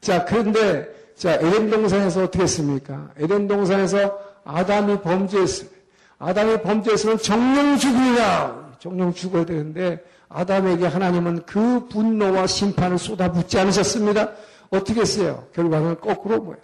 [0.00, 3.10] 자, 그런데, 자, 에덴 동산에서 어떻게 했습니까?
[3.18, 5.76] 에덴 동산에서 아담이 범죄했습니다.
[6.18, 8.70] 아담이 범죄했으면 정령 죽으리라.
[8.78, 14.30] 정령 죽어야 되는데 아담에게 하나님은 그 분노와 심판을 쏟아붓지 않으셨습니다.
[14.70, 15.46] 어떻게 했어요?
[15.54, 16.62] 결과는 거꾸로 뭐예요?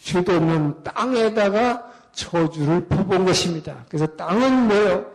[0.00, 3.84] 죄도 없는 땅에다가 저주를 퍼본 것입니다.
[3.88, 5.06] 그래서 땅은 뭐예요?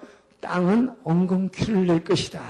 [0.41, 2.41] 땅은 엉겅퀴를 낼 것이다.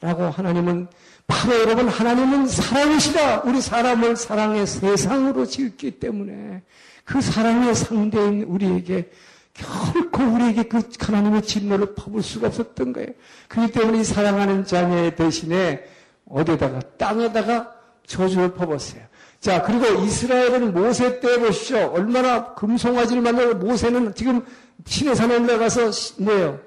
[0.00, 0.88] 라고 하나님은
[1.26, 3.40] 바로 여러분 하나님은 사랑이시다.
[3.42, 6.62] 우리 사람을 사랑의 세상으로 지었기 때문에
[7.04, 9.10] 그 사랑의 상대인 우리에게
[9.54, 13.08] 결코 우리에게 그 하나님의 진노를 퍼볼 수가 없었던 거예요.
[13.48, 15.84] 그렇기 때문에 이 사랑하는 자녀 대신에
[16.26, 17.74] 어디에다가 땅에다가
[18.06, 19.02] 저주를 퍼붓어요.
[19.40, 21.92] 자, 그리고 이스라엘은 모세 때 보십시오.
[21.92, 24.44] 얼마나 금송아지를 만나고 모세는 지금
[24.86, 26.60] 신의 산에 올라가서 뭐예요?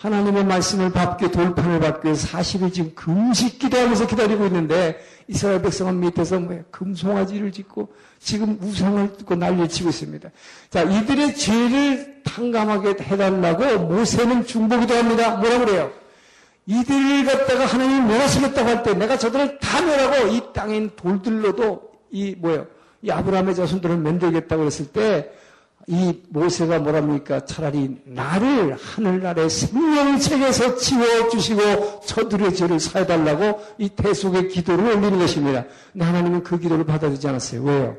[0.00, 6.38] 하나님의 말씀을 밟게 돌판을 밟기 위해서 40일 지금 금식 기도하면서 기다리고 있는데 이스라엘 백성은 밑에서
[6.38, 7.88] 뭐 금송아지를 짓고
[8.20, 10.30] 지금 우상을 듣고 난리를 치고 있습니다.
[10.70, 15.36] 자, 이들의 죄를 탕감하게 해달라고 모세는 중보기도 합니다.
[15.36, 15.90] 뭐라 그래요?
[16.66, 22.66] 이들을 갖다가 하나님이 멸하시겠다고 할 때 내가 저들을 다 멸하고 이 땅인 돌들로도 이 뭐예요?
[23.02, 25.30] 이 아브라함의 자손들을 만들겠다고 했을 때
[25.90, 27.46] 이 모세가 뭐랍니까?
[27.46, 35.64] 차라리 나를 하늘나라의 생명책에서 지워주시고 저들의 죄를 사해달라고 이 대속의 기도를 올리는 것입니다.
[35.92, 37.62] 근데 하나님은 그 기도를 받아들이지 않았어요.
[37.62, 37.96] 왜요?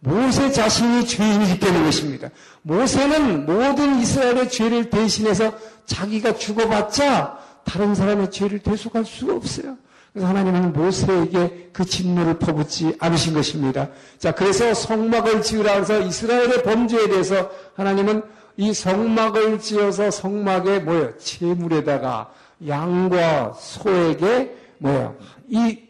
[0.00, 2.30] 모세 자신이 죄인이기 때문인 것입니다.
[2.62, 5.52] 모세는 모든 이스라엘의 죄를 대신해서
[5.84, 9.76] 자기가 죽어봤자 다른 사람의 죄를 대속할 수가 없어요.
[10.12, 13.88] 그래서 하나님은 모세에게 그 진노를 퍼붓지 않으신 것입니다.
[14.18, 18.22] 자, 그래서 성막을 지으라 해서 이스라엘의 범죄에 대해서 하나님은
[18.56, 21.16] 이 성막을 지어서 성막에 뭐예요?
[21.18, 22.32] 재물에다가
[22.66, 25.14] 양과 소에게 뭐야?
[25.48, 25.88] 이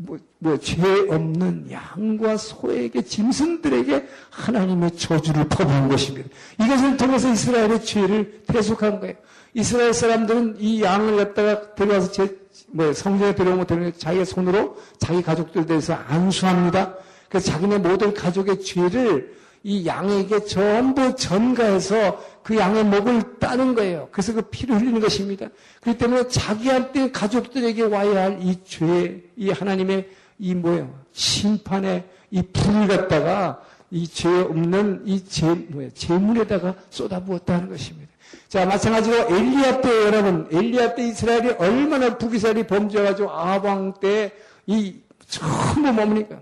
[0.00, 6.28] 뭐, 뭐, 죄 없는 양과 소에게, 짐승들에게 하나님의 저주를 퍼부은 것입니다.
[6.62, 9.16] 이것을 통해서 이스라엘의 죄를 대속한 거예요.
[9.54, 12.36] 이스라엘 사람들은 이 양을 갖다가 데려와서 제,
[12.68, 16.94] 뭐, 성전에 데려오면 데려오면 자기의 손으로 자기 가족들 대해서 안수합니다.
[17.28, 24.08] 그래서 자기네 모든 가족의 죄를 이 양에게 전부 전가해서 그 양의 목을 따는 거예요.
[24.12, 25.48] 그래서 그 피를 흘리는 것입니다.
[25.80, 30.94] 그렇기 때문에 자기한테 가족들에게 와야 할 이 죄, 이 하나님의 이 뭐예요?
[31.12, 38.07] 심판의 이 불을 갖다가 이 죄 없는 이 제, 뭐야, 재물에다가 쏟아부었다는 것입니다.
[38.48, 44.32] 자, 마찬가지로 엘리야 때 여러분, 엘리야 때 이스라엘이 얼마나 북이스라엘이 범죄가지고 아방 때
[44.68, 46.40] 이 전부 뭡니까?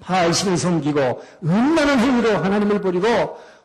[0.00, 3.08] 바알신을 섬기고 음란한 행위로 하나님을 버리고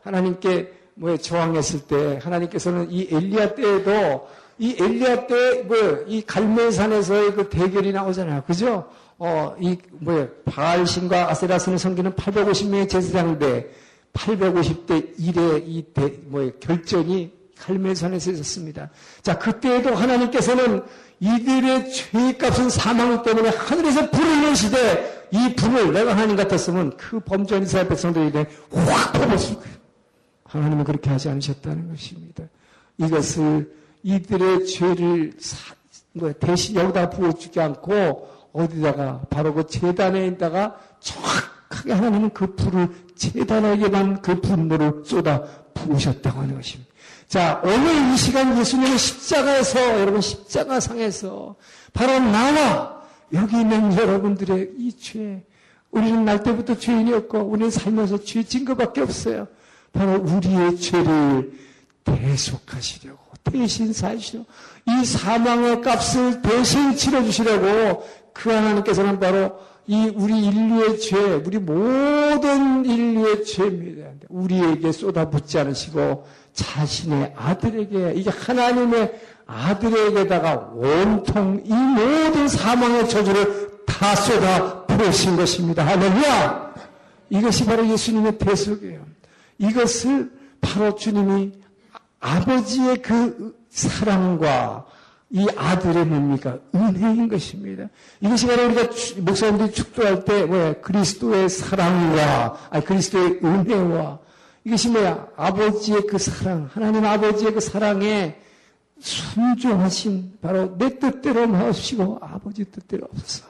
[0.02, 8.44] 하나님께 뭐 저항했을 때 하나님께서는 이 엘리야 때에도 이 엘리야 때뭐이 갈멜산에서의 그 대결이 나오잖아요.
[8.46, 8.88] 그죠?
[9.18, 13.70] 어, 이 뭐야 바알신과 아세라신을 섬기는 850명의 제사장인데
[14.14, 18.90] 850대 1의 이 대, 뭐 결전이 갈멜산에서 있었습니다.
[19.22, 20.82] 자, 그때에도 하나님께서는
[21.20, 27.88] 이들의 죄값은 사망 때문에 하늘에서 불을 내시되 이 불을 내가 하나님 같았으면 그 범죄한 이스라엘
[27.88, 29.74] 백성들에게 확 퍼붓을 거예요.
[30.44, 32.44] 하나님은 그렇게 하지 않으셨다는 것입니다.
[32.98, 35.74] 이것을 이들의 죄를 사,
[36.12, 44.22] 뭐 대신 여기다 부어주지 않고 어디다가 바로 그 재단에 있다가 정확하게 하나님은 그 불을 재단에게만
[44.22, 45.42] 그 분노를 쏟아
[45.74, 46.92] 부으셨다고 하는 것입니다.
[47.28, 51.56] 자, 오늘 이 시간 예수님은 십자가에서, 여러분 십자가상에서
[51.92, 55.44] 바로 나와 여기 있는 여러분들의 이 죄,
[55.90, 59.48] 우리는 날 때부터 죄인이었고, 우리는 살면서 죄진 것밖에 없어요.
[59.92, 61.52] 바로 우리의 죄를
[62.04, 64.46] 대속하시려고, 대신 사시려고,
[64.86, 73.44] 이 사망의 값을 대신 치러주시려고 그 하나님께서는 바로 이 우리 인류의 죄, 우리 모든 인류의
[73.44, 74.10] 죄입니다.
[74.28, 84.86] 우리에게 쏟아붓지 않으시고 자신의 아들에게 이게 하나님의 아들에게다가 온통 이 모든 사망의 저주를 다 쏟아
[84.86, 85.84] 부으신 것입니다.
[85.84, 86.74] 할렐루야!
[87.30, 89.04] 이것이 바로 예수님의 대속이에요.
[89.58, 91.52] 이것을 바로 주님이
[92.20, 94.86] 아버지의 그 사랑과
[95.34, 96.58] 이 아들의 뭡니까?
[96.72, 97.88] 은혜인 것입니다.
[98.20, 98.82] 이것이 바로 우리가
[99.16, 104.20] 목사님들이 축도할 때, 뭐야, 그리스도의 사랑과, 아니, 그리스도의 은혜와,
[104.62, 105.26] 이것이 뭐야?
[105.36, 108.36] 아버지의 그 사랑, 하나님 아버지의 그 사랑에
[109.00, 113.44] 순종하신, 바로 내 뜻대로 마시고 아버지 뜻대로 없어서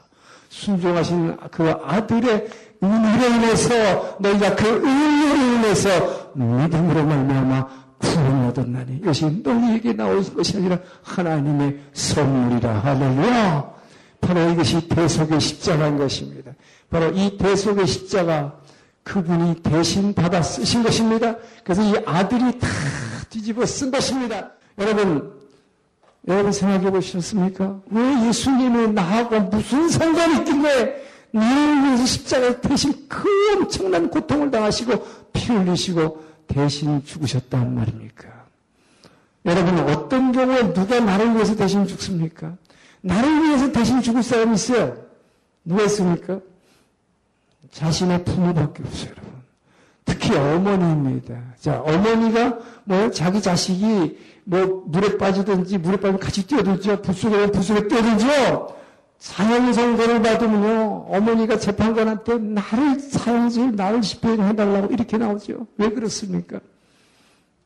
[0.49, 2.49] 순종하신 그 아들의
[2.83, 10.79] 은혜로 인해서 너희가 그 은혜로 인해서 믿음으로 말미암아 구원을 얻었나니 이것이 너희에게 나온 것이 아니라
[11.03, 12.81] 하나님의 선물이라.
[12.81, 13.75] 할렐루야!
[14.21, 16.53] 바로 이것이 대속의 십자가인 것입니다.
[16.90, 18.59] 바로 이 대속의 십자가
[19.03, 21.37] 그분이 대신 받아 쓰신 것입니다.
[21.62, 22.69] 그래서 이 아들이 다
[23.29, 24.51] 뒤집어 쓴 것입니다.
[24.79, 25.33] 여러분
[26.27, 27.81] 여러분 생각해 보셨습니까?
[27.90, 35.53] 왜 예수님이 나하고 무슨 상관이 있길래 나를 위해서 십자가에 대신 그 엄청난 고통을 당하시고 피
[35.53, 38.28] 흘리시고 대신 죽으셨단 말입니까?
[39.46, 42.57] 여러분, 어떤 경우에 누가 나를 위해서 대신 죽습니까?
[43.02, 44.96] 나를 위해서 대신 죽을 사람이 있어요.
[45.64, 46.40] 누가 있습니까?
[47.70, 49.33] 자신의 부모밖에 없어요, 여러분.
[50.04, 51.40] 특히 어머니입니다.
[51.59, 57.02] 자, 어머니가 뭐 자기 자식이 뭐 물에 빠지든지 물에 빠지면 같이 뛰어들죠.
[57.02, 58.76] 부속에 부속에 뛰어들죠.
[59.18, 65.66] 사형 선고를 받으면요, 어머니가 재판관한테 나를 사형을 나를 집행해달라고 이렇게 나오죠.
[65.79, 66.61] 왜 그렇습니까?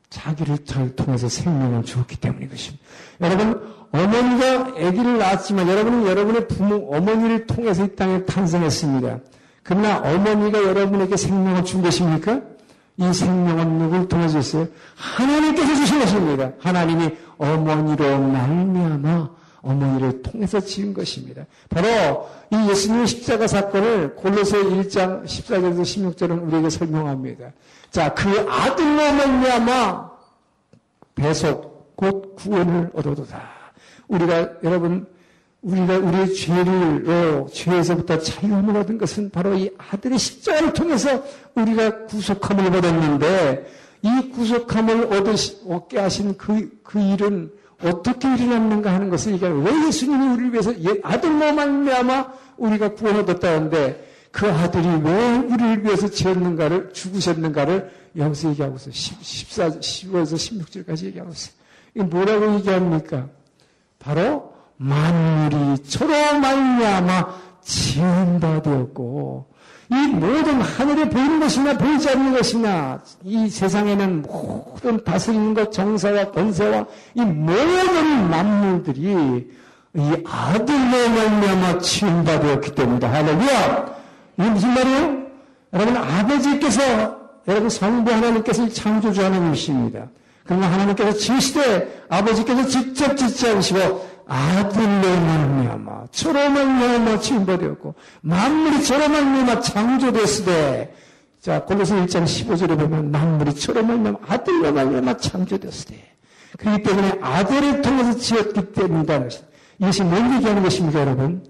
[0.09, 2.83] 자기를 통해서 생명을 주었기 때문인 것입니다.
[3.21, 9.19] 여러분, 어머니가 아기를 낳았지만 여러분은 여러분의 부모, 어머니를 통해서 이 땅에 탄생했습니다.
[9.63, 12.41] 그러나 어머니가 여러분에게 생명을 준 것입니까?
[12.97, 14.67] 이 생명은 누굴 통해서 줬어요?
[14.95, 16.51] 하나님께서 주신 것입니다.
[16.59, 19.29] 하나님이 어머니로 말미암아
[19.61, 21.45] 어머니를 통해서 지은 것입니다.
[21.69, 27.51] 바로 이 예수님의 십자가 사건을 골로새 1장 14절에서 16절은 우리에게 설명합니다.
[27.91, 30.11] 자, 그 아들로 말미암아
[31.15, 33.41] 배속 곧 구원을 얻어도다.
[34.07, 35.05] 우리가 여러분
[35.61, 41.23] 우리가 우리의 죄를 어, 죄에서부터 자유함을 얻은 것은 바로 이 아들의 십자가를 통해서
[41.55, 43.69] 우리가 구속함을 얻었는데
[44.01, 45.09] 이 구속함을
[45.67, 47.51] 얻게 하신 그, 그 일은
[47.83, 54.49] 어떻게 일어났는가 하는 것을 얘기하는 왜 예수님이 우리를 위해서 아들로 말미암아 우리가 구원을 얻었다는데 그
[54.49, 58.93] 아들이 왜 우리를 위해서 지었는가를 죽으셨는가를 여기서 얘기하고 있어요.
[58.93, 61.53] 14, 15에서 16절까지 얘기하고 있어요.
[61.95, 63.29] 이 뭐라고 얘기합니까?
[63.97, 69.47] 바로 만물이 저로 말미암아 지은 바 되었고
[69.91, 76.85] 이 모든 하늘에 보이는 것이나 보이지 않는 것이나 이 세상에는 모든 다스리는 것, 정사와 권세와
[77.15, 79.49] 이 모든 만물들이
[79.95, 83.11] 이 아들로 말미암아 지은 바 되었기 때문이다.
[83.11, 83.95] 할렐루야!
[84.37, 85.19] 이게 무슨 말이에요?
[85.73, 90.07] 여러분 아버지께서 여러분 성부 하나님께서 창조주 하나님이십니다.
[90.45, 99.59] 그러나 하나님께서 지으시되 아버지께서 직접 짓지 않으시고 아들로 말미암아 저로 말미암아 지음받되었고 만물이 저로 말미암아
[99.59, 100.95] 창조됐으되
[101.41, 106.09] 자 골로새 1장 15절에 보면 만물이 저로 말미암아 아들로 말미암아 창조됐으되
[106.57, 109.21] 그렇기 때문에 아들을 통해서 지었기 때문이다.
[109.79, 111.43] 이것이 뭘 얘기하는 것입니까 여러분?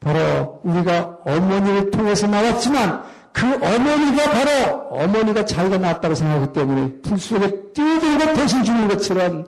[0.00, 7.72] 바로 우리가 어머니를 통해서 나왔지만 그 어머니가 바로 어머니가 자기가 낳았다고 생각하기 때문에 불 속에
[7.72, 9.46] 뛰어들고 대신 죽는 것처럼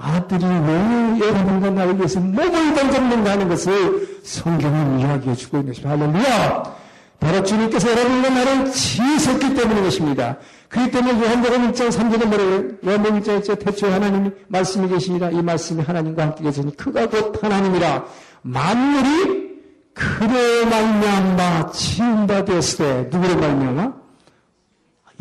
[0.00, 5.90] 아들이 왜 여러분과 나를 위해서 몸을 던졌는가 하는 것을 성경은 이야기해 주고 있는 것입니다.
[5.90, 6.78] 할렐루야!
[7.20, 10.36] 바로 주님께서 여러분과 나를 지으셨기 때문인 것입니다.
[10.68, 15.82] 그렇기 때문에 요한복음 1장 3절에 뭐라고 요한복음 1장 1절 태초에 하나님이 말씀이 계시니라 이 말씀이
[15.82, 18.04] 하나님과 함께 계시니 그가 곧 하나님이라
[18.42, 19.48] 만물이
[19.94, 20.28] 그로
[20.70, 23.92] 말미암아 지은바 되었을 때 누구로 말미암아?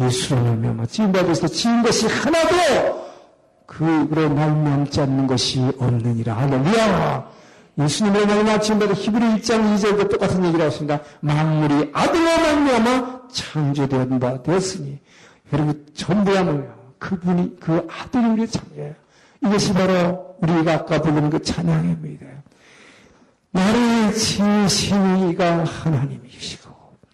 [0.01, 3.06] 예수로 말미암아 지은바 되었을 때 지은 것이 하나도
[3.67, 7.29] 그로 말미암지 않는 것이 없느니라 할렐루야.
[7.79, 10.99] 예수님의 말미암아 지은바 히브리 1장 2절과 똑같은 얘기를 하십니다.
[11.19, 14.99] 만물이 아들로 말미암아 창조되었다 되었으니.
[15.53, 18.95] 여러분 전부야 뭐예요 그분이 그 아들이 우리의 창조예요.
[19.45, 22.25] 이것이 바로 우리가 아까 부르는 그 찬양입니다
[23.51, 26.71] 나를 지으신 이가 하나님이시고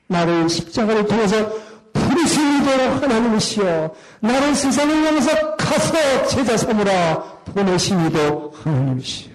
[0.07, 1.51] 나를 십자가를 통해서
[1.91, 9.33] 부르신 이도 하나님이시여 나를 세상을 향해서 가서 제자 삼으라 보내신 이도 하나님이시여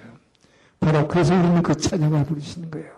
[0.81, 2.88] 바로 그래서 우리는 그 찬양을 부르시는 거예요.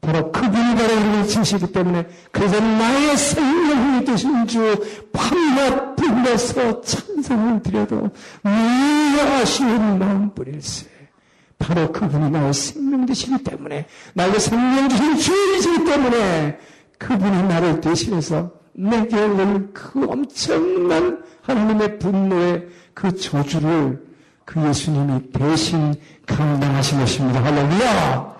[0.00, 8.10] 바로 그분이 바로 우리를 지으시기 때문에 그래서 나의 생명이 되신 주 밤낮 불러서 찬송을 드려도
[8.42, 10.86] 미아쉬운 마음뿐일세
[11.58, 16.58] 바로 그분이 나의 생명 되시기 때문에 나의 생명 주신 주이시기 때문에
[16.98, 24.04] 그분이 나를 대신해서 내게 오는 그 엄청난 하나님의 분노의 그 저주를
[24.44, 25.94] 그 예수님이 대신
[26.26, 27.42] 감당하신 것입니다.
[27.42, 28.34] 할렐루야!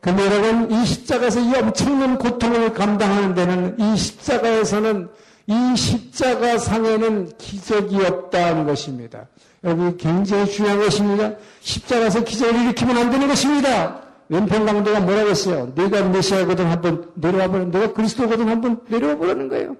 [0.00, 5.08] 근데 여러분, 이 십자가에서 이 엄청난 고통을 감당하는 데는 이 십자가에서는
[5.46, 9.26] 이 십자가 상에는 기적이 없다는 것입니다.
[9.64, 11.32] 여기 굉장히 중요한 것입니다.
[11.60, 14.07] 십자가에서 기적을 일으키면 안 되는 것입니다.
[14.28, 15.72] 왼편 강도가 뭐라고 했어요?
[15.74, 19.76] 내가 메시아거든 한번 내려와 보는, 내가 그리스도거든 한번 내려와 보라는 거예요.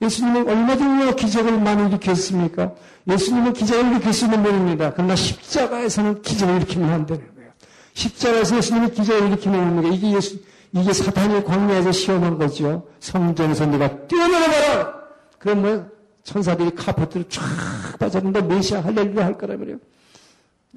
[0.00, 2.72] 예수님은 얼마든지 기적을 많이 일으켰습니까?
[3.08, 4.92] 예수님은 기적을 일으킬 수 있는 분입니다.
[4.94, 7.50] 그러나 십자가에서는 기적을 일으키면 안 되는 거예요.
[7.92, 9.92] 십자가에서 예수님이 기적을 일으키면 거예요.
[9.92, 10.38] 이게 예수,
[10.72, 12.88] 이게 사탄이 광야에서 시험한 거죠.
[13.00, 13.90] 성전에서 내가!
[15.38, 15.86] 그럼 뭐,
[16.24, 17.42] 천사들이 카페트를 쫙
[17.98, 19.78] 빠졌는데 메시아 할렐루야 할 거라 말이에요.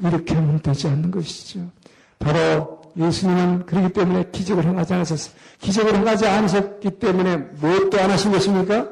[0.04, 1.62] 이렇게 하면 되지 않는 것이죠.
[2.20, 5.34] 바로 예수님은 그렇기 때문에 기적을 행하지 않으셨어요.
[5.60, 8.88] 기적을 행하지 않으셨기 때문에 무엇도 안 하신 것입니까?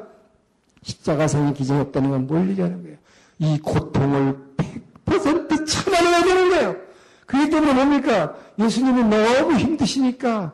[0.82, 2.96] 십자가상의 기적이 없다는 건 뭘 얘기하는 거예요?
[3.38, 4.36] 이 고통을
[5.04, 6.76] 100% 참아내야 되는 거예요.
[7.26, 8.34] 그렇기 때문에 뭡니까?
[8.58, 10.52] 예수님이 너무 힘드시니까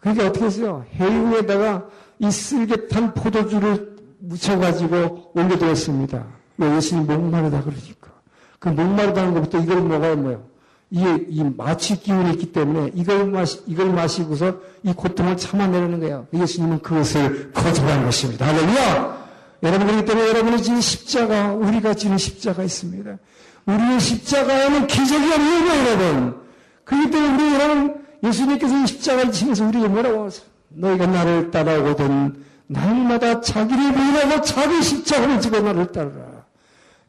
[0.00, 0.84] 그게 어떻게 했어요?
[0.94, 1.86] 해유에다가
[2.18, 6.26] 이 쓸개탄 포도주를 묻혀가지고 올려드렸습니다.
[6.58, 8.10] 왜 예수님 목마르다 그러니까.
[8.58, 10.49] 그 목마르다는 것부터 이걸 먹어야 뭐예요?
[10.90, 16.26] 이게 이 마취 기운이 있기 때문에 이걸 마시, 이걸 마시고서 이 고통을 참아내는 거예요.
[16.32, 18.46] 예수님은 그것을 거절한 것입니다.
[18.46, 19.20] 할렐루야!
[19.62, 23.18] 여러분, 그렇기 때문에 여러분이 지는 십자가, 우리가 지는 십자가 있습니다.
[23.66, 26.40] 우리의 십자가에는 기적이 없는 거예요, 여러분.
[26.84, 30.44] 그렇기 때문에 우리 여러분, 예수님께서 이 십자가를 지면서 우리에게 뭐라고 하세요?
[30.70, 36.44] 너희가 나를 따라오거든 날마다 자기를 부인하고 자기 십자가를 지고 나를 따르라.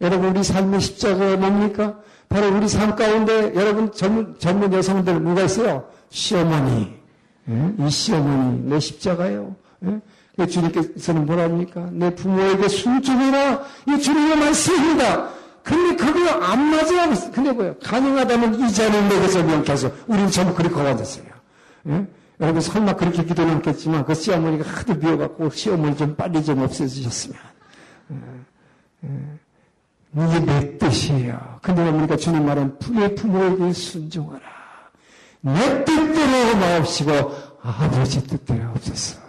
[0.02, 2.00] 여러분, 우리 삶의 십자가가 뭡니까?
[2.32, 5.86] 바로 우리 삶 가운데 여러분 젊은, 젊은 여성들 누가 있어요?
[6.10, 6.98] 시어머니.
[7.50, 7.74] 예?
[7.78, 9.54] 이 시어머니, 내 십자가요.
[9.86, 10.46] 예?
[10.46, 11.90] 주님께서는 뭐랍니까?
[11.92, 13.64] 내 부모에게 순종해라.
[13.88, 15.30] 이 주님의 말씀입니다.
[15.62, 17.14] 근데 그거 안 맞아요.
[17.34, 17.76] 근데 뭐예요?
[17.84, 21.26] 가능하다면 이 자는 내게서 명쾌해서 우리는 전부 그렇게 앉았어요.
[21.90, 22.08] 예?
[22.40, 27.38] 여러분 설마 그렇게 기도는 않겠지만 그 시어머니가 하도 미워갖고 시어머니 좀 빨리 좀 없애주셨으면
[28.12, 28.16] 예,
[29.04, 29.10] 예.
[30.14, 31.60] 이게 내 뜻, 것이에요.
[31.62, 32.16] 근데 뭡니까?
[32.16, 34.42] 주님 말은 내 부모에게 순종하라.
[35.42, 37.12] 내 뜻대로 마옵시고
[37.64, 39.20] 아버지 뜻대로 없었어.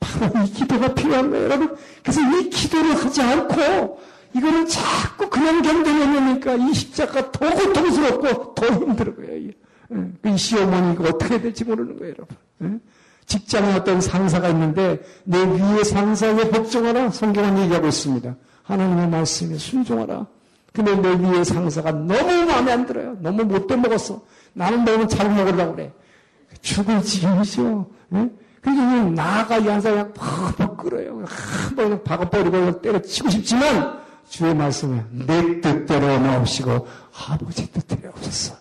[0.00, 1.76] 바로 이 기도가 필요한 거예요, 여러분.
[2.02, 4.00] 그래서 이 기도를 하지 않고
[4.34, 9.50] 이거는 자꾸 그냥 견뎌내니까 이 십자가 더 고통스럽고 더 힘들어 거예요.
[9.94, 10.30] 예.
[10.30, 12.36] 이 시어머니가 어떻게 될지 모르는 거예요, 여러분.
[12.62, 12.78] 예.
[13.26, 18.34] 직장에 어떤 상사가 있는데 내 위에 상사에게 복종하라 성경은 얘기하고 있습니다.
[18.64, 20.26] 하나님의 말씀에 순종하라.
[20.72, 23.16] 근데 내 위에 상사가 너무 마음에 안 들어요.
[23.20, 24.22] 너무 못돼 먹었어.
[24.52, 25.92] 나는 너무 잘 먹으려고 그래.
[26.60, 27.86] 죽을 지경이죠.
[28.14, 28.30] 예?
[28.60, 31.24] 그러니까 나가 이 그냥 팍팍 끌어요.
[31.26, 36.86] 한번 박아버리고 때려치고 싶지만 주의 말씀에 내 뜻대로 나옵시고
[37.28, 38.56] 아버지 뜻대로 없었어.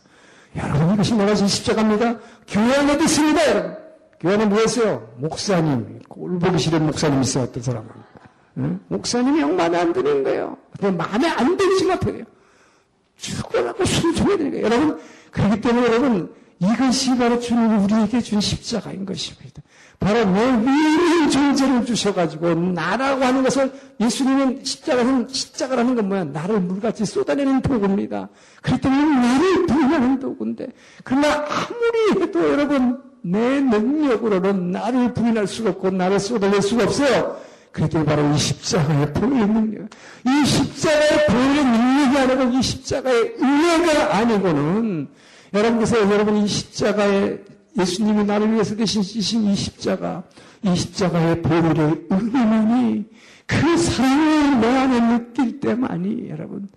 [0.55, 2.17] 여러분 이것이 내가 진 십자가입니다.
[2.47, 3.77] 교회 안에 있습니다 여러분.
[4.19, 5.09] 교회 안에 뭐였어요?
[5.17, 6.01] 목사님.
[6.09, 8.02] 꼴보기 싫은 목사님 있어요 어떤 사람은.
[8.57, 8.79] 응?
[8.87, 10.57] 목사님이 영 마음에 안 드는 거예요.
[10.79, 12.23] 마음에 안 들지 못해요.
[13.17, 14.65] 죽어라고 순종해야 되는 거예요.
[14.65, 14.99] 여러분
[15.31, 19.61] 그렇기 때문에 여러분 이것이 바로 주님이 우리에게 준 십자가인 것입니다.
[19.99, 26.23] 바로 내 위인 존재를 주셔가지고 나라고 하는 것을 예수님은 십자가는 십자가라는 건 뭐야?
[26.25, 28.29] 나를 물같이 쏟아내는 도구입니다.
[28.61, 30.67] 그렇기 때문에 나를 부인하는 도구인데
[31.03, 37.37] 그러나 아무리 해도 여러분 내 능력으로는 나를 부인할 수가 없고 나를 쏟아낼 수가 없어요.
[37.73, 39.89] 그랬더니 바로 이 십자가의 보혈의 능력.
[40.25, 45.07] 이 십자가의 보혈의 능력이 아니고 이 십자가의 은혜가 아니고는
[45.53, 47.43] 여러분께서 여러분 이 십자가의
[47.77, 50.23] 예수님이 나를 위해서 대신 지신 이 십자가,
[50.61, 53.05] 이 십자가의 보혈의 은혜만이
[53.47, 56.69] 그 사랑을 내 안에 느낄 때만이 여러분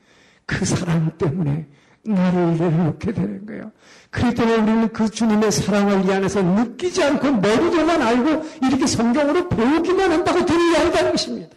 [0.47, 1.67] 그 사랑 때문에
[2.07, 3.73] 나를 내려놓게 되는 거예요.
[4.11, 10.13] 그렇기 때문에 우리는 그 주님의 사랑을 이 안에서 느끼지 않고 머리로만 알고 이렇게 성경으로 배우기만
[10.13, 11.57] 한다고 되는 게 아니다는 것입니다.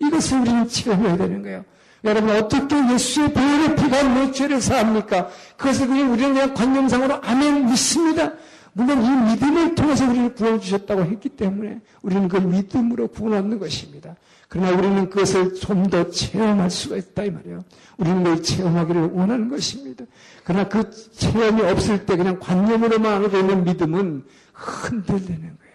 [0.00, 1.64] 이것을 우리는 체험해야 되는 거예요.
[2.04, 5.28] 여러분 어떻게 예수의 보혈의 피가 내 죄를 사합니까?
[5.56, 8.32] 그것을 그냥 우리는 그냥 관념상으로 아멘 믿습니다.
[8.74, 14.16] 물론 이 믿음을 통해서 우리를 구원 주셨다고 했기 때문에 우리는 그 믿음으로 구원 얻는 것입니다.
[14.48, 17.64] 그러나 우리는 그것을 좀 더 체험할 수가 있다 이 말이에요.
[17.96, 20.04] 우리는 그걸 체험하기를 원하는 것입니다.
[20.44, 25.74] 그러나 그 체험이 없을 때 그냥 관념으로만 하고 있는 믿음은 흔들리는 거예요.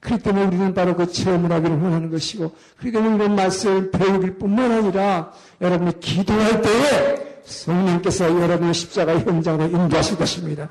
[0.00, 4.70] 그렇기 때문에 우리는 바로 그 체험을 하기를 원하는 것이고, 그렇기 때문에 이런 말씀을 배우길 뿐만
[4.72, 10.68] 아니라 여러분이 기도할 때에 성령께서 여러분의 십자가 현장으로 인도하실 것입니다.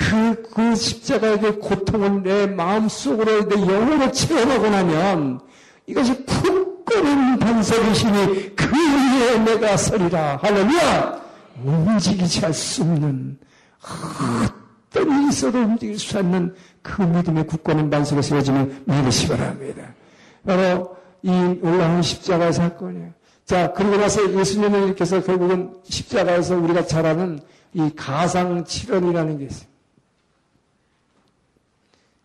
[0.00, 5.40] 그, 그 십자가의 고통을 내 마음속으로, 내 영으로 체험하고 나면
[5.86, 10.38] 이것이 푹 끓는 반석이시니 그 위에 내가 서리라.
[10.42, 11.20] 할렐루야!
[11.62, 13.38] 움직이지 할수 없는
[14.88, 19.94] 어떤 일이 있어도 움직일 수 없는 그 믿음의 굳건한 반석을 세워지는 믿으시 바랍니다.
[20.46, 21.30] 바로 이
[21.62, 23.10] 올라온 십자가의 사건이에요.
[23.44, 27.40] 자, 그리고 나서 예수님은 이렇게 해서 결국은 십자가에서 우리가 잘 아는
[27.74, 29.69] 이 가상 칠언이라는 게 있어요.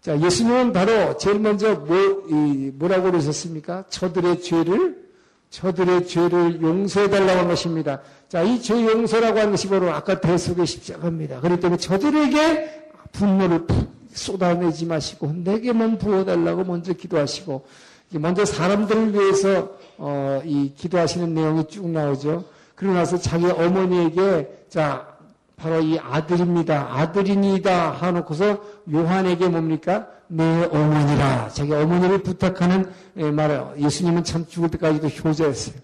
[0.06, 1.98] 자, 예수님은 바로 제일 먼저 뭐,
[2.30, 3.86] 이, 뭐라고 그러셨습니까?
[3.90, 5.04] 저들의 죄를,
[5.50, 8.02] 저들의 죄를 용서해달라고 한 것입니다.
[8.30, 11.40] 자, 이 죄 용서라고 하는 것이 바로 아까 대속의 십자가입니다.
[11.40, 13.66] 그렇기 때문에 저들에게 분노를
[14.14, 17.66] 쏟아내지 마시고, 내게만 부어달라고 먼저 기도하시고,
[18.12, 22.46] 먼저 사람들을 위해서, 어, 이 기도하시는 내용이 쭉 나오죠.
[22.76, 25.15] 그러고 나서 자기 어머니에게, 자,
[25.56, 26.88] 바로 이 아들입니다.
[26.92, 28.60] 아들이니다 하놓고서
[28.92, 30.08] 요한에게 뭡니까?
[30.28, 31.50] 내 어머니라.
[31.50, 35.76] 자기 어머니를 부탁하는 예, 말을 예수님은 참 죽을 때까지도 효자였어요.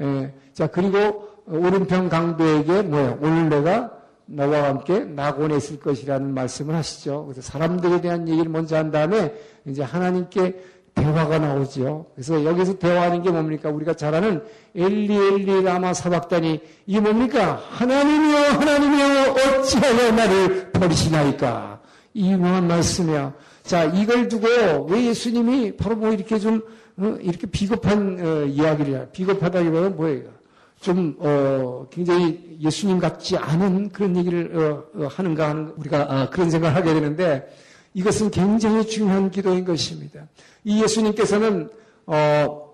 [0.00, 3.18] 예, 자 그리고 오른편 강도에게 뭐예요?
[3.20, 3.90] 오늘 내가
[4.26, 7.26] 너와 함께 낙원에 있을 것이라는 말씀을 하시죠.
[7.26, 9.34] 그래서 사람들에 대한 얘기를 먼저 한 다음에
[9.66, 12.06] 이제 하나님께 대화가 나오죠.
[12.14, 13.70] 그래서 여기서 대화하는 게 뭡니까?
[13.70, 14.42] 우리가 잘 아는
[14.74, 17.62] 엘리 엘리 라마 사박단이 이게 뭡니까?
[17.70, 21.80] 하나님이여 하나님이여 어찌하여 나를 버리시나이까?
[22.14, 23.34] 이 유명한 말씀이야.
[23.62, 26.62] 자 이걸 두고 왜 예수님이 바로 뭐 이렇게 좀
[26.96, 30.40] 어, 이렇게 비겁한 어, 이야기를 비겁하다기보다는 뭐예요?
[30.80, 36.50] 좀 어, 굉장히 예수님 같지 않은 그런 얘기를 어, 어, 하는가 하는 우리가 아, 그런
[36.50, 37.48] 생각을 하게 되는데
[37.92, 40.26] 이것은 굉장히 중요한 기도인 것입니다.
[40.64, 41.70] 이 예수님께서는
[42.06, 42.70] 어,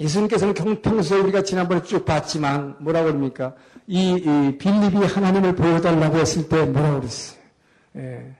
[0.00, 3.54] 예수님께서는 평소에 우리가 지난번에 쭉 봤지만 뭐라고 그럽니까?
[3.86, 7.38] 이, 이 빌립이 하나님을 보여달라고 했을 때 뭐라고 그랬어요?
[7.96, 8.34] 예.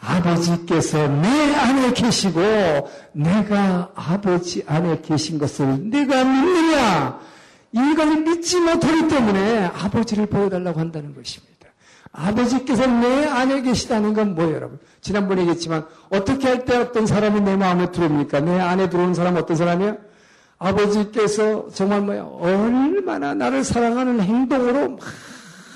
[0.00, 2.40] 아버지께서 내 안에 계시고
[3.12, 7.20] 내가 아버지 안에 계신 것을 내가 믿느냐?
[7.72, 11.53] 이걸 믿지 못하기 때문에 아버지를 보여달라고 한다는 것입니다.
[12.16, 14.78] 아버지께서 내 안에 계시다는 건 뭐예요, 여러분?
[15.00, 18.40] 지난번에 얘기했지만 어떻게 할 때 어떤 사람이 내 마음에 들어옵니까?
[18.40, 19.98] 내 안에 들어오는 사람은 어떤 사람이에요?
[20.58, 24.98] 아버지께서 정말 뭐야 얼마나 나를 사랑하는 행동으로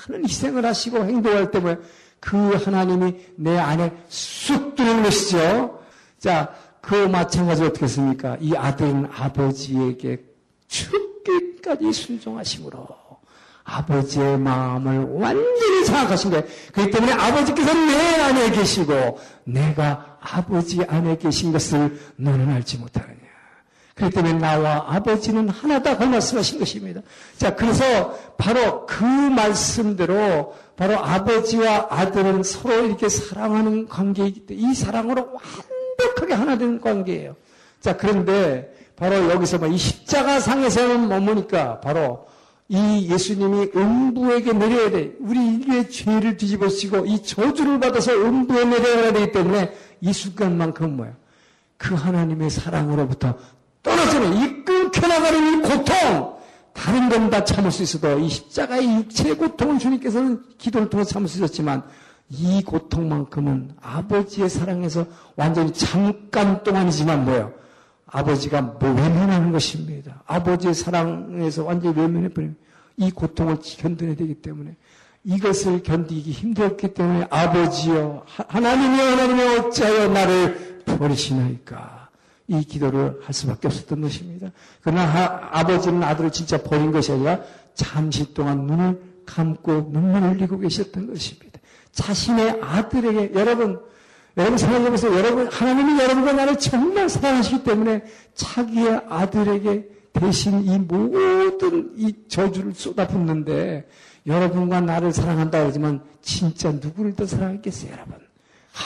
[0.07, 1.77] 많은 희생을 하시고 행동할 때 뭐야
[2.21, 5.79] 그 하나님이 내 안에 쑥 들어오는 것이죠.
[6.19, 8.37] 자, 그 마찬가지로 어떻게 했습니까?
[8.39, 10.23] 이 아들은 아버지에게
[10.67, 12.87] 죽기까지 순종하심으로
[13.69, 16.45] 아버지의 마음을 완전히 장악하신 거예요.
[16.73, 23.19] 그렇기 때문에 아버지께서 내 안에 계시고 내가 아버지 안에 계신 것을 너는 알지 못하느냐.
[23.95, 27.01] 그렇기 때문에 나와 아버지는 하나다 그 말씀하신 것입니다.
[27.37, 35.29] 자, 그래서 바로 그 말씀대로 바로 아버지와 아들은 서로 이렇게 사랑하는 관계이기 때문에 이 사랑으로
[35.33, 37.35] 완벽하게 하나 되는 관계예요.
[37.81, 42.28] 자, 그런데 바로 여기서 이 십자가 상에서는 머무니까 바로
[42.69, 45.15] 이 예수님이 음부에게 내려야 돼.
[45.19, 51.13] 우리 인류의 죄를 뒤집어 쓰고 이 저주를 받아서 음부에 내려야 되기 때문에 이 순간만큼 뭐야?
[51.77, 53.35] 그 하나님의 사랑으로부터
[53.81, 56.37] 떨어지는 이 끊겨나가는 이 고통,
[56.73, 61.83] 다른 건 다 참을 수 있어도 이 십자가의 육체의 고통을 주님께서는 기도를 통해 있었지만
[62.29, 65.05] 이 고통만큼은 아버지의 사랑에서
[65.35, 67.51] 완전히 잠깐 동안이지만 뭐예요?
[68.11, 70.21] 아버지가 뭐 외면하는 것입니다.
[70.25, 72.55] 아버지의 사랑에서 완전히 외면해버리면
[72.97, 74.75] 이 고통을 견뎌내야 되기 때문에
[75.23, 82.09] 이것을 견디기 힘들었기 때문에 아버지여 하나님이여 하나님이여 어찌하여 나를 버리시나이까
[82.47, 84.51] 이 기도를 할 수밖에 없었던 것입니다.
[84.81, 87.41] 그러나 하, 아버지는 아들을 진짜 버린 것이 아니라
[87.75, 91.59] 잠시 동안 눈을 감고 눈물을 흘리고 계셨던 것입니다.
[91.91, 93.79] 자신의 아들에게 여러분
[94.37, 95.13] 여러분 생각해보세요.
[95.15, 98.03] 여러분 하나님이 여러분과 나를 정말 사랑하시기 때문에
[98.33, 103.87] 자기의 아들에게 대신 이 모든 이 저주를 쏟아붓는데
[104.25, 108.15] 여러분과 나를 사랑한다 그러지만 진짜 누구를 더 사랑했겠어요, 여러분?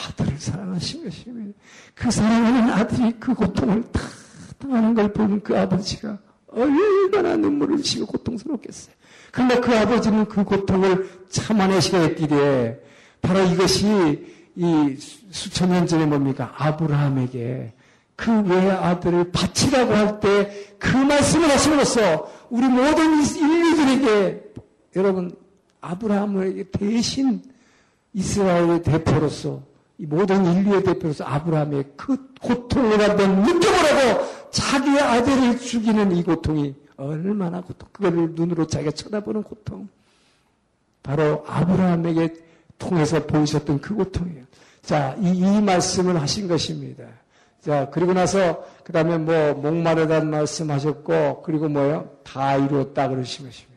[0.08, 1.58] 아들을 사랑하신 것입니다.
[1.94, 4.00] 그 사랑하는 아들이 그 고통을 다
[4.58, 6.18] 당하는 걸 보는 그 아버지가
[6.48, 8.94] 얼마나 눈물을 흘리고 고통스럽겠어요.
[9.30, 12.80] 그런데 그 아버지는 그 고통을 참아내시겠기에
[13.20, 14.96] 바로 이것이 이
[15.30, 16.52] 수천 년 전에 뭡니까?
[16.56, 17.72] 아브라함에게
[18.16, 24.52] 그 외의 아들을 바치라고 할 때 그 말씀을 하심으로써 우리 모든 인류들에게
[24.96, 25.34] 여러분
[25.80, 27.42] 아브라함에게 대신
[28.12, 29.62] 이스라엘의 대표로서
[29.96, 37.60] 이 모든 인류의 대표로서 아브라함의 그 고통을 한번 느껴보라고 자기의 아들을 죽이는 이 고통이 얼마나
[37.62, 39.88] 고통, 그거를 눈으로 자기가 쳐다보는 고통.
[41.02, 42.34] 바로 아브라함에게
[42.78, 44.44] 통해서 보이셨던 그 고통이에요.
[44.82, 47.04] 자, 이, 이 말씀을 하신 것입니다.
[47.60, 52.10] 자, 그리고 나서, 그 다음에 뭐, 목마르다는 말씀 하셨고, 그리고 뭐요?
[52.22, 53.74] 다 이루었다 그러신 것입니다.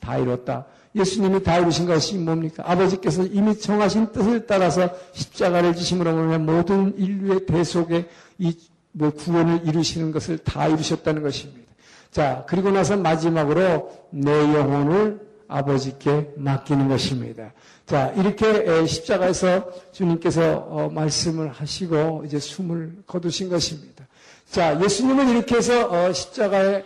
[0.00, 0.66] 다 이뤘다.
[0.94, 2.64] 예수님이 다 이루신 것이 뭡니까?
[2.66, 8.52] 아버지께서 이미 정하신 뜻을 따라서 십자가를 지심으로 보면 모든 인류의 대속에 이
[8.98, 11.72] 뭐 구원을 이루시는 것을 다 이루셨다는 것입니다.
[12.10, 17.52] 자, 그리고 나서 마지막으로 내 영혼을 아버지께 맡기는 것입니다.
[17.88, 24.06] 자, 이렇게 십자가에서 주님께서 어, 말씀을 하시고 이제 숨을 거두신 것입니다.
[24.50, 26.84] 자, 예수님은 이렇게 해서 어, 십자가에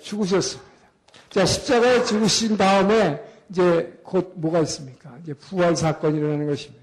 [0.00, 0.72] 죽으셨습니다.
[1.30, 5.12] 자, 십자가에 죽으신 다음에 이제 곧 뭐가 있습니까?
[5.22, 6.82] 이제 부활 사건이 일어나는 것입니다.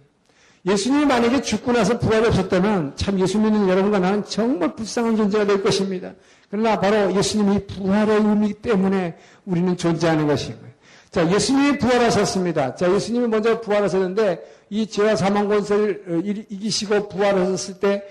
[0.65, 5.61] 예수님이 만약에 죽고 나서 부활이 없었다면 참 예수 님은 여러분과 나는 정말 불쌍한 존재가 될
[5.61, 6.13] 것입니다.
[6.49, 10.70] 그러나 바로 예수님이 부활의 의미 때문에 우리는 존재하는 것입니다.
[11.12, 12.76] 자, 예수님이 부활하셨습니다.
[12.76, 16.12] 자, 예수님이 먼저 부활하셨는데 이 죄와 사망 권세를 어,
[16.49, 18.07] 이기시고 부활하셨을 때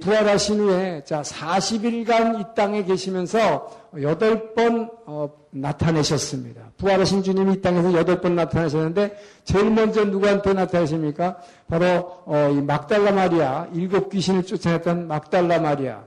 [0.00, 6.72] 부활하신 후에 자 40일간 이 땅에 계시면서 여덟 번 어, 나타내셨습니다.
[6.76, 11.38] 부활하신 주님이 이 땅에서 여덟 번 나타나셨는데 제일 먼저 누구한테 나타나십니까?
[11.68, 16.02] 바로 어, 이 막달라 마리아 일곱 귀신을 쫓아냈던 막달라 마리아.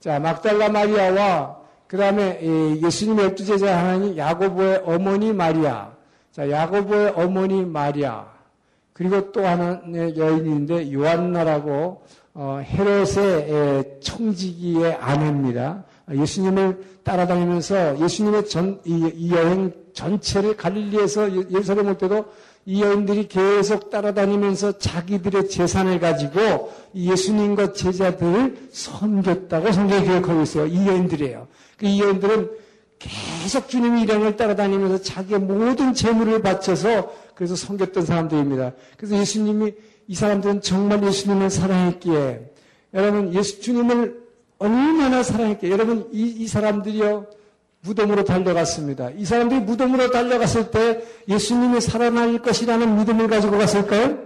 [0.00, 2.40] 자 막달라 마리아와 그 다음에
[2.82, 5.92] 예수님의 열두 제자 하나님 야고보의 어머니 마리아.
[6.32, 8.26] 자, 야고보의 어머니 마리아.
[8.92, 12.02] 그리고 또 하나의 여인인데 요한나라고
[12.34, 15.84] 어, 헤롯의 청지기의 아내입니다.
[16.12, 22.26] 예수님을 따라다니면서 예수님의 전, 이, 이 여행 전체를 갈릴리에서 예, 예루살렘 올 때도
[22.68, 30.66] 이 여인들이 계속 따라다니면서 자기들의 재산을 가지고 예수님과 제자들을 섬겼다고 성경이 기록하고 있어요.
[30.66, 31.46] 이 여인들이에요.
[31.82, 32.50] 이 여인들은
[32.98, 38.72] 계속 주님의 일행을 따라다니면서 자기의 모든 재물을 바쳐서 그래서 섬겼던 사람들입니다.
[38.96, 39.72] 그래서 예수님이
[40.08, 42.50] 이 사람들은 정말 예수님을 사랑했기에
[42.94, 44.26] 여러분 예수 주님을
[44.58, 47.26] 얼마나 사랑했기에 여러분 이, 이 사람들이요
[47.86, 49.10] 무덤으로 달려갔습니다.
[49.16, 54.18] 이 사람들이 무덤으로 달려갔을 때 예수님이 살아날 것이라는 믿음을 가지고 갔을까요?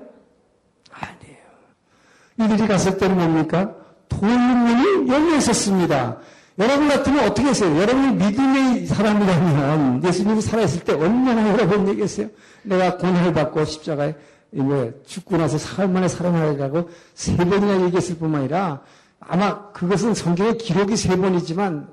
[0.91, 2.55] 아니에요.
[2.55, 3.75] 이들이 갔을 때는 뭡니까?
[4.09, 6.19] 돌문이 열려 있었습니다.
[6.59, 7.75] 여러분 같으면 어떻게 했어요?
[7.81, 12.29] 여러분이 믿음의 사람이라면 예수님이 살아있을 때 얼마나 여러분 얘기했어요?
[12.63, 14.15] 내가 고난을 받고 십자가에
[14.53, 18.83] 뭐 죽고 나서 사흘 만에 살아나가고 세 번이나 얘기했을 뿐만 아니라
[19.21, 21.89] 아마 그것은 성경의 기록이 세 번이지만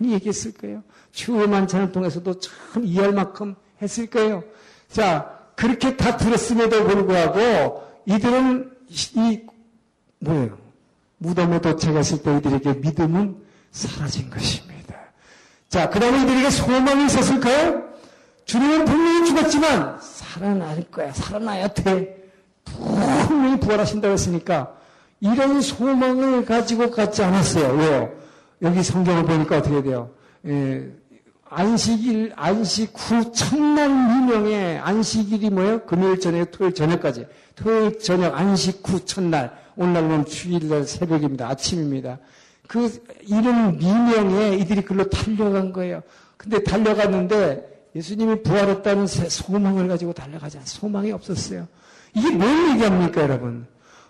[0.00, 0.82] 많이 얘기했을 거예요.
[1.12, 4.44] 추후 만찬을 통해서도 참 이해할 만큼 했을 거예요.
[4.90, 9.40] 자, 그렇게 다 들었음에도 불구하고 이들은 이
[10.20, 10.58] 뭐예요?
[11.18, 13.36] 무덤에 도착했을 때 이들에게 믿음은
[13.70, 14.94] 사라진 것입니다.
[15.68, 17.82] 자, 그 다음에 이들에게 소망이 있었을까요?
[18.44, 21.12] 주님은 분명히 죽었지만 살아날 거야.
[21.12, 22.30] 살아나야 돼.
[22.64, 24.76] 분명히 부활하신다고 했으니까
[25.20, 27.74] 이런 소망을 가지고 갔지 않았어요.
[27.74, 28.23] 왜요?
[28.64, 30.10] 여기 성경을 보니까 어떻게 돼요?
[30.46, 30.90] 예,
[31.48, 35.84] 안식일, 안식 후 첫날 미명에 안식일이 뭐예요?
[35.84, 37.26] 금요일 저녁, 토요일 저녁까지.
[37.54, 39.56] 토요일 저녁 안식 후 첫날.
[39.76, 41.48] 오늘날은 주일날 새벽입니다.
[41.48, 42.18] 아침입니다.
[42.66, 46.02] 그 이런 미명에 이들이 글로 달려간 거예요.
[46.38, 50.66] 근데 달려갔는데 예수님이 부활했다는 소망을 가지고 달려가지 않아요.
[50.66, 51.68] 소망이 없었어요.
[52.14, 53.66] 이게 뭘 얘기합니까, 여러분?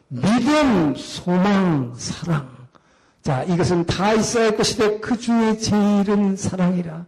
[0.08, 2.63] 믿음, 소망, 사랑.
[3.24, 7.06] 자, 이것은 다 있어야 할 것이되 그 중에 제일은 사랑이라.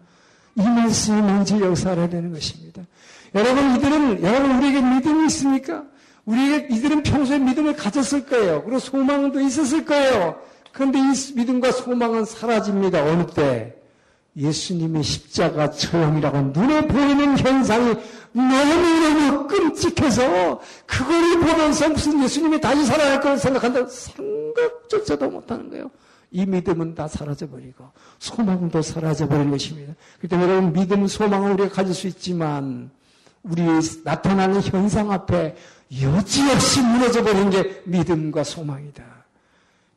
[0.54, 2.82] 이 말씀이 먼저 역사를 되는 것입니다.
[3.34, 5.84] 여러분, 이들은, 여러분, 우리에게 믿음이 있습니까?
[6.24, 8.62] 우리에게, 이들은 평소에 믿음을 가졌을 거예요.
[8.62, 10.40] 그리고 소망도 있었을 거예요.
[10.72, 13.04] 그런데 이 믿음과 소망은 사라집니다.
[13.04, 13.76] 어느 때?
[14.38, 17.94] 예수님의 십자가 처형이라고 눈에 보이는 현상이
[18.32, 25.90] 너무너무 끔찍해서 그거를 보면서 무슨 예수님이 다시 살아날 걸 생각한다고 생각조차도 못하는 거예요.
[26.31, 29.95] 이 믿음은 다 사라져버리고 소망도 사라져버린 것입니다.
[30.29, 32.91] 때문에 여러분 믿음, 소망을 우리가 가질 수 있지만
[33.43, 33.62] 우리
[34.05, 35.57] 나타나는 현상 앞에
[36.03, 39.05] 여지없이 무너져버린 게 믿음과 소망이다.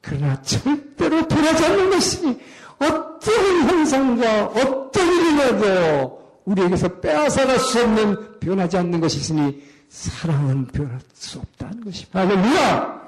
[0.02, 2.40] 그러나 절대로 변하지 않는 것이니
[2.80, 11.40] 어떤 현상과 어떤 일이라도 우리에게서 빼앗아갈 수 없는 변하지 않는 것이 있으니 사랑은 변할 수
[11.40, 12.20] 없다는 것입니다.
[12.20, 12.99] 할렐루야!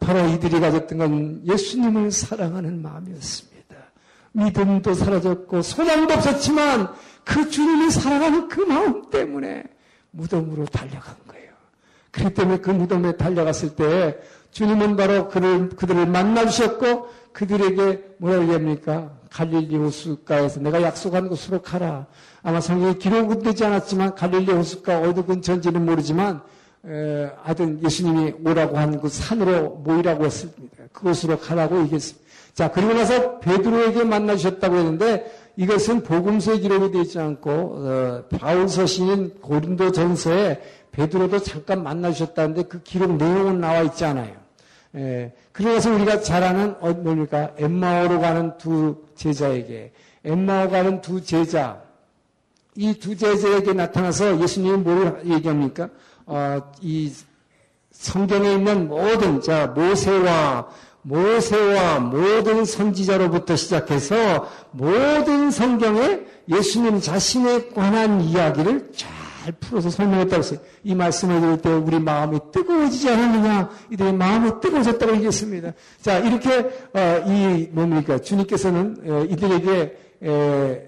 [0.00, 3.56] 바로 이들이 가졌던 건 예수님을 사랑하는 마음이었습니다.
[4.32, 6.92] 믿음도 사라졌고 소망도 없었지만
[7.24, 9.64] 그 주님을 사랑하는 그 마음 때문에
[10.10, 11.50] 무덤으로 달려간 거예요.
[12.10, 14.18] 그렇기 때문에 그 무덤에 달려갔을 때
[14.50, 19.10] 주님은 바로 그를, 그들을 만나주셨고 그들에게 뭐라고 얘기합니까?
[19.30, 22.06] 갈릴리 호수가에서 내가 약속한 곳으로 가라.
[22.42, 26.40] 아마 성경에 기록은 되지 않았지만 갈릴리 호수가 어느 근처인지는 모르지만 에,
[27.42, 30.84] 하여튼 예수님이 오라고 한 그 산으로 모이라고 했습니다.
[30.92, 32.24] 그곳으로 가라고 얘기했습니다.
[32.54, 39.40] 자, 그리고 나서 베드로에게 만나주셨다고 했는데 이것은 복음서에 기록이 되어 있지 않고 어, 바울 서신인
[39.40, 40.62] 고린도 전서에
[40.92, 44.32] 베드로도 잠깐 만나주셨다는데 그 기록 내용은 나와 있지 않아요.
[44.94, 47.50] 예, 그래서 우리가 잘 아는 어, 뭡니까?
[47.58, 49.92] 엠마오로 가는 두 제자에게
[50.24, 51.82] 엠마오 가는 두 제자
[52.76, 55.88] 이 두 제자에게 나타나서 예수님이 뭘 얘기합니까?
[56.26, 57.12] 어, 이
[57.92, 60.68] 성경에 있는 모든 자 모세와
[61.02, 70.58] 모세와 모든 선지자로부터 시작해서 모든 성경에 예수님 자신에 관한 이야기를 잘 풀어서 설명했다고 했어요.
[70.82, 73.70] 이 말씀을 들을 때 우리 마음이 뜨거워지지 않았느냐?
[73.92, 75.72] 이들의 마음이 뜨거워졌다고 얘기했습니다.
[76.02, 76.58] 자, 이렇게,
[76.92, 78.18] 어, 이, 뭡니까?
[78.18, 80.82] 주님께서는 어, 이들에게, 에,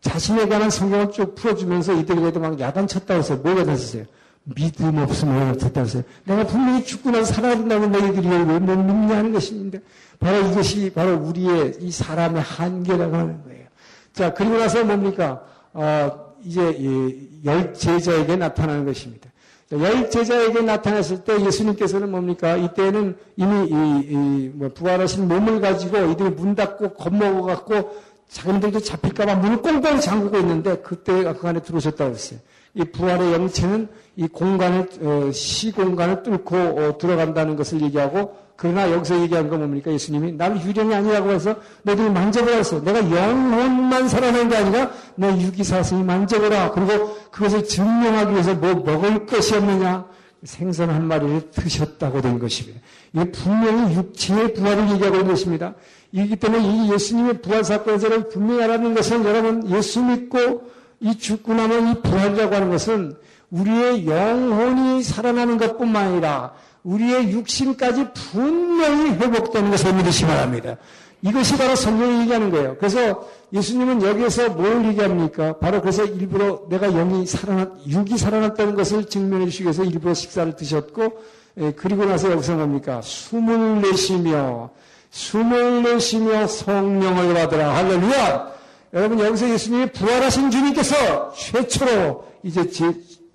[0.00, 3.38] 자신에 관한 성경을 쭉 풀어주면서 이들에게도 막 야단쳤다고 했어요.
[3.38, 4.04] 뭐가 됐었어요?
[4.44, 6.02] 믿음 없으면 어떻다고 했어요.
[6.24, 9.78] 내가 분명히 죽고 나서 살아야 된다고 너희들이 왜 못 믿냐 하는 것입니다.
[10.20, 13.64] 바로 이것이 바로 우리의 이 사람의 한계라고 하는 거예요.
[14.12, 15.42] 자, 그리고 나서 뭡니까?
[15.72, 19.30] 어, 이제 열 제자에게 나타나는 것입니다.
[19.72, 22.56] 열 제자에게 나타났을 때 예수님께서는 뭡니까?
[22.56, 23.70] 이때는 이미 이,
[24.10, 27.96] 이, 뭐 부활하신 몸을 가지고 이들이 문 닫고 겁먹어 갖고
[28.28, 32.40] 자기들도 잡힐까봐 문을 꽁꽁 잠그고 있는데 그때 그 안에 들어오셨다고 했어요.
[32.74, 39.48] 이 부활의 영체는 이 공간을 어, 시공간을 뚫고 어, 들어간다는 것을 얘기하고 그러나 여기서 얘기한
[39.48, 39.92] 건 뭡니까?
[39.92, 42.80] 예수님이 나는 유령이 아니라고 해서 너희들이 만져보라 했어.
[42.80, 46.70] 내가 영혼만 살아난 게 아니라 너 유기사슬이 만져보라.
[46.70, 50.06] 그리고 그것을 증명하기 위해서 뭐 먹을 것이 없느냐?
[50.44, 52.80] 생선 한 마리를 드셨다고 된 것입니다.
[53.12, 55.74] 이게 분명히 육체의 부활을 얘기하고 있는 것입니다.
[56.12, 60.70] 이기 때문에 이 예수님의 부활 사건에서 분명히 알아는 것은 여러분 예수 믿고
[61.04, 63.14] 이 죽고 나면 이 부활이라고 하는 것은
[63.50, 70.76] 우리의 영혼이 살아나는 것뿐만 아니라 우리의 육신까지 분명히 회복되는 것을 믿으시 바랍니다.
[71.20, 72.76] 이것이 바로 성경이 얘기하는 거예요.
[72.78, 75.58] 그래서 예수님은 여기에서 뭘 얘기합니까?
[75.58, 81.18] 바로 그래서 일부러 내가 영이 살아났, 육이 살아났다는 것을 증명해 주시기 위해서 일부러 식사를 드셨고,
[81.58, 83.00] 예, 그리고 나서 여기서 뭡니까?
[83.02, 84.70] 숨을 내쉬며
[85.10, 87.74] 숨을 내쉬며 성령을 받으라.
[87.74, 88.53] 할렐루야!
[88.94, 92.70] 여러분, 여기서 예수님이 부활하신 주님께서 최초로 이제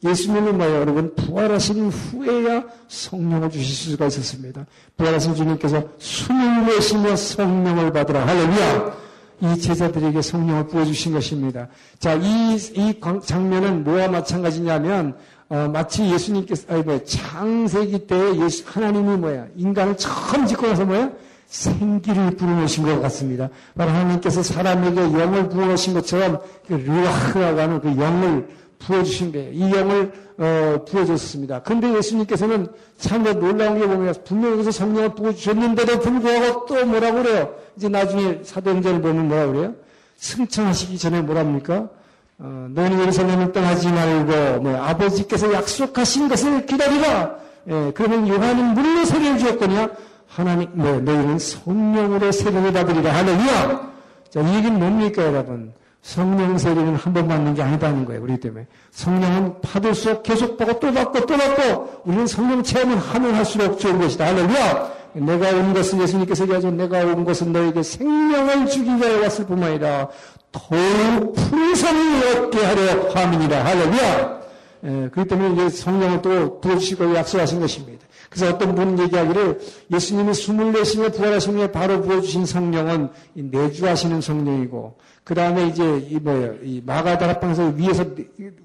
[0.02, 0.76] 예수님은 뭐예요?
[0.80, 4.66] 여러분, 부활하신 후에야 성령을 주실 수가 있었습니다.
[4.96, 8.26] 부활하신 주님께서 숨을 내쉬며 성령을 받으라.
[8.26, 8.98] 할렐루야!
[9.42, 11.68] 이 제자들에게 성령을 부어주신 것입니다.
[12.00, 15.18] 자, 이, 이 장면은 뭐와 마찬가지냐면,
[15.50, 19.48] 어, 마치 예수님께서, 아니, 뭐, 창세기 때 예수, 하나님이 뭐야?
[19.58, 21.12] 인간을 처음 짓고 나서 뭐야?
[21.50, 23.50] 생기를 불어넣으신 것 같습니다.
[23.76, 28.48] 바로 하나님께서 사람에게 영을 부어놓으신 것처럼 그 르와흐라고 하는 그 영을
[28.78, 29.52] 부어주신 거예요.
[29.52, 31.64] 이 영을 어, 부어줬습니다.
[31.64, 37.54] 그런데 예수님께서는 참 놀라운 게 보면 분명히 여기서 성령을 부어주셨는데도 불구하고 또 뭐라고 그래요?
[37.76, 39.74] 이제 나중에 사도행전을 보면 뭐라고 그래요?
[40.18, 41.90] 승천하시기 전에 뭐랍니까?
[42.38, 47.36] 어, 너는 예루살렘을 떠나지 말고 뭐, 아버지께서 약속하신 것을 기다리라.
[47.68, 49.90] 예, 그러면 요한은 물로 세례를 주었거냐?
[50.30, 53.14] 하나님, 뭐, 너희는 성령으로 세례를 받으리라.
[53.14, 53.90] 할렐루야!
[54.30, 55.74] 자, 이 얘기는 뭡니까, 여러분?
[56.02, 58.68] 성령 세례는 한 번 받는 게 아니다는 거예요, 우리 때문에.
[58.92, 64.28] 성령은 받을수록 계속 받고 또 받고 또 받고, 우리는 성령 체험을 하면 할수록 좋은 것이다.
[64.28, 65.00] 할렐루야!
[65.14, 66.70] 내가 온 것은 예수님께서 얘기하죠.
[66.72, 70.08] 내가 온 것은 너에게 생명을 주기 위하여 왔을 뿐만 아니라
[70.52, 73.66] 더욱 풍성히 얻게 하려 함이니라.
[73.66, 74.40] 할렐루야!
[74.86, 77.99] 예, 그렇기 때문에 이제 성령을 또 부어주시고 약속하신 것입니다.
[78.30, 79.60] 그래서 어떤 분은 얘기하기를
[79.92, 86.56] 예수님이 숨을 내쉬며 부활하신 후에 바로 부어주신 성령은 내주하시는 성령이고 그 다음에 이제 이 뭐예요
[86.64, 88.06] 이 마가다락방에서 위에서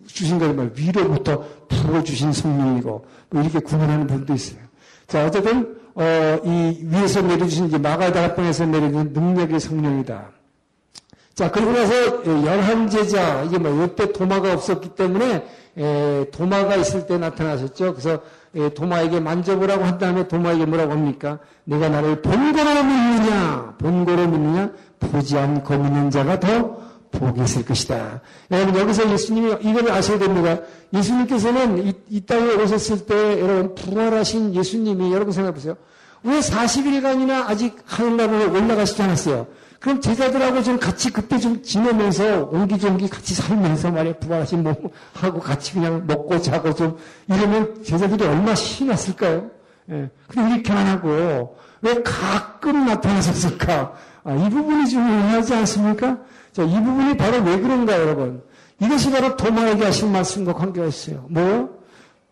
[0.07, 4.61] 주신 거를 뭐 위로부터 부어주신 성령이고 뭐 이렇게 구분하는 분도 있어요.
[5.07, 10.31] 자 어쨌든 어, 이 위에서 내려주신 이제 마가다락방에서 내려준 능력의 성령이다.
[11.35, 15.45] 자, 그리고 나서 열한 제자, 이게 뭐, 이때 도마가 없었기 때문에,
[15.77, 17.95] 에, 도마가 있을 때 나타나셨죠.
[17.95, 18.19] 그래서 에,
[18.75, 21.39] 도마에게 만져보라고 한 다음에 도마에게 뭐라고 합니까?
[21.65, 23.75] 내가 나를 본거로 믿느냐?
[23.79, 24.71] 본거로 믿느냐?
[25.01, 28.21] 보지 않고 믿는 자가 더 복이 있을 것이다.
[28.51, 30.59] 여러분, 여기서 예수님이 이걸 아셔야 됩니다.
[30.93, 35.77] 예수님께서는 이, 이 땅에 오셨을 때 여러분, 부활하신 예수님이 여러분 생각해 보세요.
[36.23, 39.47] 왜 40일간이나 아직 하늘나라로 올라가시지 않았어요?
[39.85, 44.75] 그럼 제자들하고 좀 같이 그때 좀 지내면서 옹기종기 같이 살면서 말이야 부활하신 뭐
[45.13, 46.97] 하고 같이 그냥 먹고 자고 좀
[47.29, 49.51] 이러면 제자들이 얼마나 신났을까요?
[49.91, 50.09] 예.
[50.27, 53.93] 근데 이렇게 안 하고 왜 가끔 나타나셨을까?
[54.25, 56.17] 아, 이 부분이 좀 의미하지 않습니까?
[56.55, 58.43] 자, 이 부분이 바로 왜 그런가 여러분?
[58.81, 61.27] 이것이 바로 도마에게 하신 말씀과 관계가 있어요.
[61.29, 61.79] 뭐?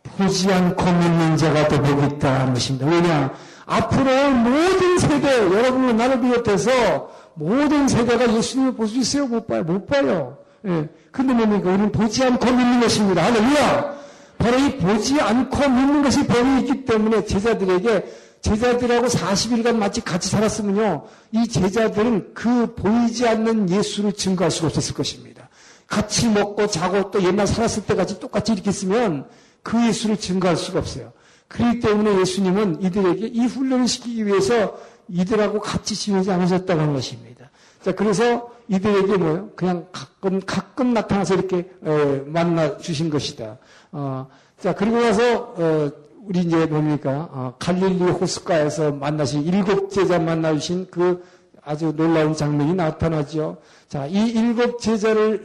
[0.05, 2.87] 보지 않고 믿는 자가 더 복이 있다는 것입니다.
[2.87, 3.31] 왜냐?
[3.67, 9.27] 앞으로 모든 세대, 여러분과 나를 비롯해서 모든 세대가 예수님을 볼 수 있어요?
[9.27, 9.63] 못 봐요?
[9.65, 10.39] 못 봐요.
[10.67, 10.89] 예.
[11.11, 11.71] 근데 뭡니까?
[11.71, 13.25] 우리는 보지 않고 믿는 것입니다.
[13.25, 14.03] 할렐루야!
[14.39, 18.07] 바로 이 보지 않고 믿는 것이 복이 있기 때문에 제자들에게
[18.41, 21.05] 제자들하고 40일간 마치 같이 살았으면요.
[21.31, 25.49] 이 제자들은 그 보이지 않는 예수를 증거할 수가 없었을 것입니다.
[25.87, 29.27] 같이 먹고 자고 또 옛날 살았을 때 같이 똑같이 이렇게 있으면
[29.63, 31.13] 그 예수를 증거할 수가 없어요.
[31.47, 34.77] 그렇기 때문에 예수님은 이들에게 이 훈련을 시키기 위해서
[35.13, 37.51] 이들하고 같이 지내지 않으셨다고 하는 것입니다.
[37.83, 39.51] 자, 그래서 이들에게 뭐요?
[39.55, 43.59] 그냥 가끔, 가끔 나타나서 이렇게, 어, 만나 주신 것이다.
[43.93, 44.27] 어,
[44.59, 45.91] 자, 그리고 나서, 어,
[46.25, 47.29] 우리 이제 뭡니까?
[47.33, 51.23] 어, 갈릴리 호숫가에서 만나신 일곱 제자 만나주신 그
[51.65, 53.59] 아주 놀라운 장면이 나타나죠.
[53.89, 55.45] 자, 이 일곱 제자를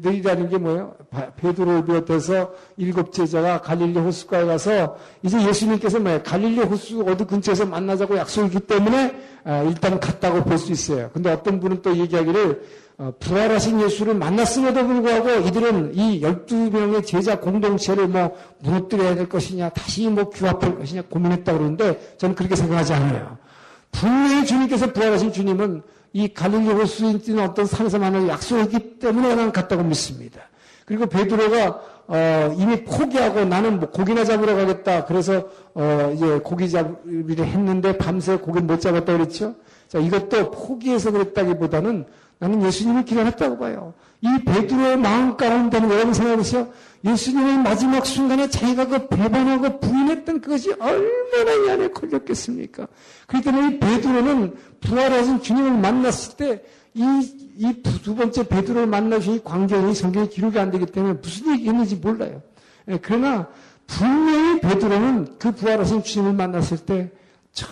[0.00, 0.94] 늘이라는 게 뭐예요?
[1.36, 6.22] 베드로를 비롯해서 일곱 제자가 갈릴리 호수가에 가서 이제 예수님께서 뭐예요?
[6.22, 9.14] 갈릴리 호수 어디 근처에서 만나자고 약속이기 때문에
[9.44, 11.10] 아, 일단 갔다고 볼 수 있어요.
[11.12, 17.40] 근데 어떤 분은 또 얘기하기를 어, 부활하신 예수를 만났음에도 불구하고 이들은 이 열두 명의 제자
[17.40, 23.36] 공동체를 뭐 무너뜨려야 될 것이냐, 다시 뭐 규합할 것이냐 고민했다고 그러는데 저는 그렇게 생각하지 않아요.
[23.94, 25.82] 분명히 주님께서 부활하신 주님은
[26.12, 30.40] 이 갈릴리 호수에 있는 어떤 산에서 만나 약속했기 때문에 난 갔다고 믿습니다.
[30.84, 35.06] 그리고 베드로가 어, 이미 포기하고 나는 뭐 고기나 잡으러 가겠다.
[35.06, 39.54] 그래서 어, 이제 고기 잡기를 했는데 밤새 고기 못 잡았다 그랬죠.
[39.88, 42.04] 자, 이것도 포기해서 그랬다기보다는
[42.38, 43.94] 나는 예수님을 기다렸다고 봐요.
[44.24, 46.68] 이 베드로의 마음 가운데는 여러분 생각해보세요.
[47.04, 52.88] 예수님의 마지막 순간에 자기가 그 배반하고 부인했던 그것이 얼마나 이 안에 걸렸겠습니까?
[53.26, 56.64] 그렇기 때문에 이 베드로는 부활하신 주님을 만났을 때
[56.94, 57.02] 이,
[57.58, 62.40] 이 두 번째 베드로를 만나신 이 광경이 성경에 기록이 안 되기 때문에 무슨 얘기했는지 몰라요.
[62.88, 63.48] 예, 그러나
[63.86, 67.10] 분명히 베드로는 그 부활하신 주님을 만났을 때
[67.52, 67.68] 참,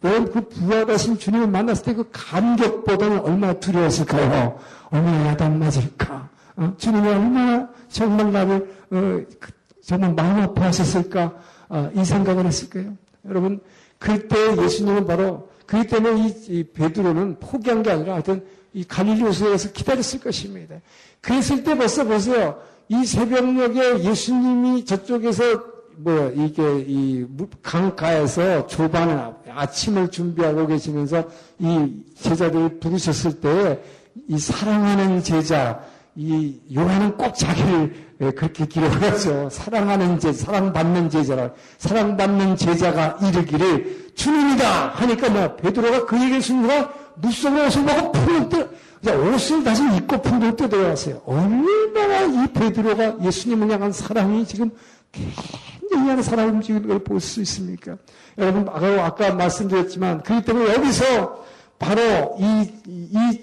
[0.00, 4.58] 그 부활하신 주님을 만났을 때 그 감격보다는 얼마나 두려웠을까요?
[4.90, 6.28] 얼마나 야단 맞을까?
[6.56, 6.74] 어?
[6.78, 8.56] 주님이 얼마나 정말 나를
[8.90, 11.34] 어, 그, 정말 마음 아파하셨을까?
[11.68, 12.96] 어, 이 생각을 했을까요?
[13.28, 13.60] 여러분,
[13.98, 19.72] 그때 예수님은 바로 그렇기 때문에 이, 이 베드로는 포기한 게 아니라 하여튼 이 갈릴리 호수에서
[19.72, 20.76] 기다렸을 것입니다.
[21.20, 22.60] 그랬을 때 벌써 보세요.
[22.88, 27.26] 이 새벽녘에 예수님이 저쪽에서 뭐 이게 이
[27.62, 31.24] 강가에서 조반 아침을 준비하고 계시면서
[31.58, 33.82] 이 제자들을 부르셨을 때
[34.28, 35.80] 이 사랑하는 제자
[36.14, 39.50] 이 요한은 꼭 자기를 그렇게 기록하죠.
[39.50, 47.66] 사랑하는 제 사랑받는 제자라 사랑받는 제자가 이르기를 주님이다 하니까 뭐 베드로가 그 얘기를 순간 무속으로
[47.66, 48.66] 옷을 먹고 푸는 때
[49.12, 50.22] 옷을 다시 입고
[50.56, 51.20] 때 들어갔어요.
[51.26, 54.70] 얼마나 이 베드로가 예수님을 향한 사랑이 지금
[55.12, 57.96] 굉장히 하는 사람 움직이는 걸 볼 수 있습니까?
[58.38, 61.44] 여러분, 아까 말씀드렸지만, 그렇기 때문에 여기서
[61.78, 63.40] 바로 이, 이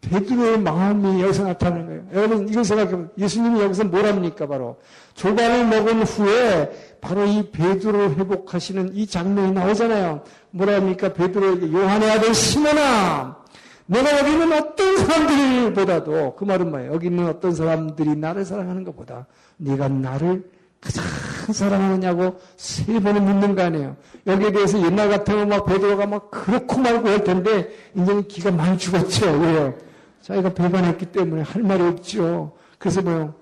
[0.00, 2.02] 베드로의 마음이 여기서 나타나는 거예요.
[2.14, 4.46] 여러분, 이걸 생각해보면 예수님이 여기서 뭘 합니까?
[4.46, 4.78] 바로
[5.14, 10.22] 조반을 먹은 후에 바로 이 베드로를 회복하시는 이 장면이 나오잖아요.
[10.50, 11.12] 뭐라 합니까?
[11.12, 13.40] 베드로에게 요한의 아들 시몬아!
[13.86, 16.94] 내가 여기 있는 어떤 사람들보다도 그 말은 뭐예요?
[16.94, 19.26] 여기 있는 어떤 사람들이 나를 사랑하는 것보다
[19.56, 20.44] 네가 나를
[20.80, 21.04] 가장
[21.52, 23.96] 사랑하느냐고 세 번을 묻는 거 아니에요.
[24.26, 29.26] 여기에 대해서 옛날 같으면 막 베드로가 막 그렇고 말고 할 텐데 이제는 기가 많이 죽었죠.
[29.26, 29.74] 왜요?
[30.22, 32.52] 자기가 배반했기 때문에 할 말이 없죠.
[32.78, 33.34] 그래서 뭐요?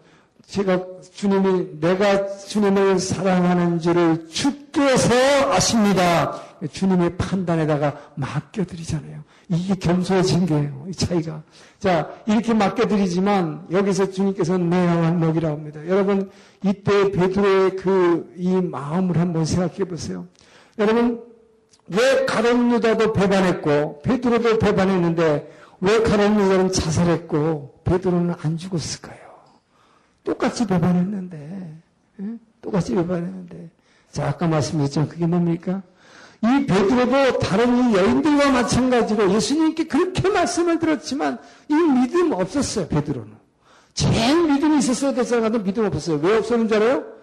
[0.47, 0.81] 제가
[1.13, 5.15] 주님이 내가 주님을 사랑하는지를 주께서
[5.53, 6.41] 아십니다.
[6.73, 9.23] 주님의 판단에다가 맡겨드리잖아요.
[9.51, 10.87] 이게 겸손해진 거예요.
[10.89, 11.43] 이 차이가.
[11.79, 15.87] 자, 이렇게 맡겨드리지만 여기서 주님께서는 내 양을 먹이라 합니다.
[15.87, 16.31] 여러분,
[16.65, 20.27] 이때 베드로의 그 이 마음을 한번 생각해 보세요.
[20.79, 21.23] 여러분,
[21.89, 29.19] 왜 가론 유다도 배반했고 베드로도 배반했는데 왜 가론 유다는 자살했고 베드로는 안 죽었을까요?
[30.25, 31.77] 똑같이 배반했는데,
[32.21, 32.25] 예?
[32.61, 33.71] 똑같이 배반했는데.
[34.11, 35.83] 자, 아까 말씀드렸지만 그게 뭡니까?
[36.43, 43.37] 이 베드로도 다른 이 여인들과 마찬가지로 예수님께 그렇게 말씀을 들었지만 이 믿음 없었어요, 베드로는.
[43.95, 46.21] 제일 믿음이 있었어야 됐어도 믿음 없었어요.
[46.23, 47.18] 왜 없었는 줄 알아요?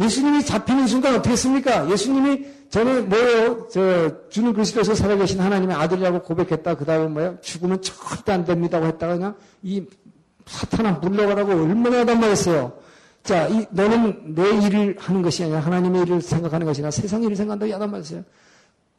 [0.00, 1.88] 예수님이 잡히는 순간 어떻게 했습니까?
[1.90, 3.68] 예수님이 저는 뭐예요?
[3.68, 6.74] 저 주는 그리스도에서 살아계신 하나님의 아들이라고 고백했다.
[6.74, 7.38] 그 다음에 뭐예요?
[7.40, 9.84] 죽으면 절대 안 됩니다고 했다가 그냥 이
[10.46, 12.72] 사탄아 물러가라고 얼마나 하단 말했어요.
[13.22, 17.70] 자, 이, 너는 내 일을 하는 것이 아니라 하나님의 일을 생각하는 것이나 세상 일을 생각한다고
[17.70, 18.22] 야단 말했어요.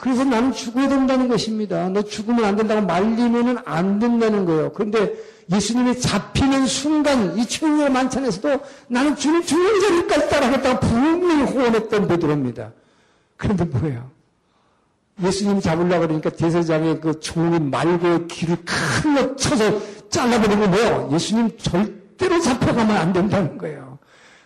[0.05, 1.89] 그래서 나는 죽어야 된다는 것입니다.
[1.89, 4.71] 너 죽으면 안 된다고 말리면은 안 된다는 거예요.
[4.71, 5.15] 그런데
[5.51, 12.71] 예수님이 잡히는 순간 이 천년의 만찬에서도 나는 주님 죽는 자리까지 따라하겠다고 분명히 호언했던 베드로입니다.
[13.35, 14.11] 그런데 뭐예요?
[15.23, 21.09] 예수님 잡으려고 그러니까 제사장의 그 종이 말고 귀를 칼로 쳐서 잘라버리면 뭐예요?
[21.13, 23.94] 예수님 절대로 잡혀가면 안 된다는 거예요.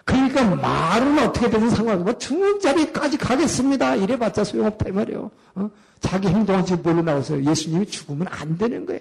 [0.10, 3.96] 그러니까 말은 어떻게 되든 상관없고 뭐 죽는 자리까지 가겠습니다.
[3.96, 5.30] 이래봤자 소용없다 이 말이에요.
[5.56, 5.70] 어?
[6.00, 7.44] 자기 행동한지 몰라 나오세요.
[7.44, 9.00] 예수님이 죽으면 안 되는 거야.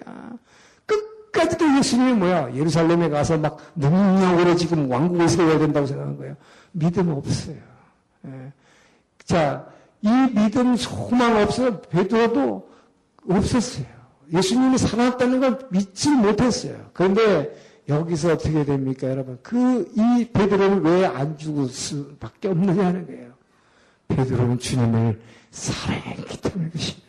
[0.85, 2.55] 끝까지도 예수님이 뭐야?
[2.55, 6.37] 예루살렘에 가서 막 능력으로 지금 왕국을 세워야 된다고 생각한 거예요.
[6.73, 7.57] 믿음 없어요.
[8.27, 8.53] 예.
[9.25, 9.65] 자,
[10.03, 11.81] 이 믿음 소망 없어요.
[11.81, 12.69] 베드로도
[13.31, 13.87] 없었어요.
[14.33, 16.91] 예수님이 살아났다는 걸 믿지 못했어요.
[16.93, 17.51] 그런데
[17.89, 19.39] 여기서 어떻게 됩니까, 여러분?
[19.43, 23.33] 그, 이 베드로는 왜안 죽을 수밖에 없느냐는 거예요.
[24.09, 25.21] 베드로는 주님을
[25.51, 27.09] 사랑했기 때문에 그것입니다.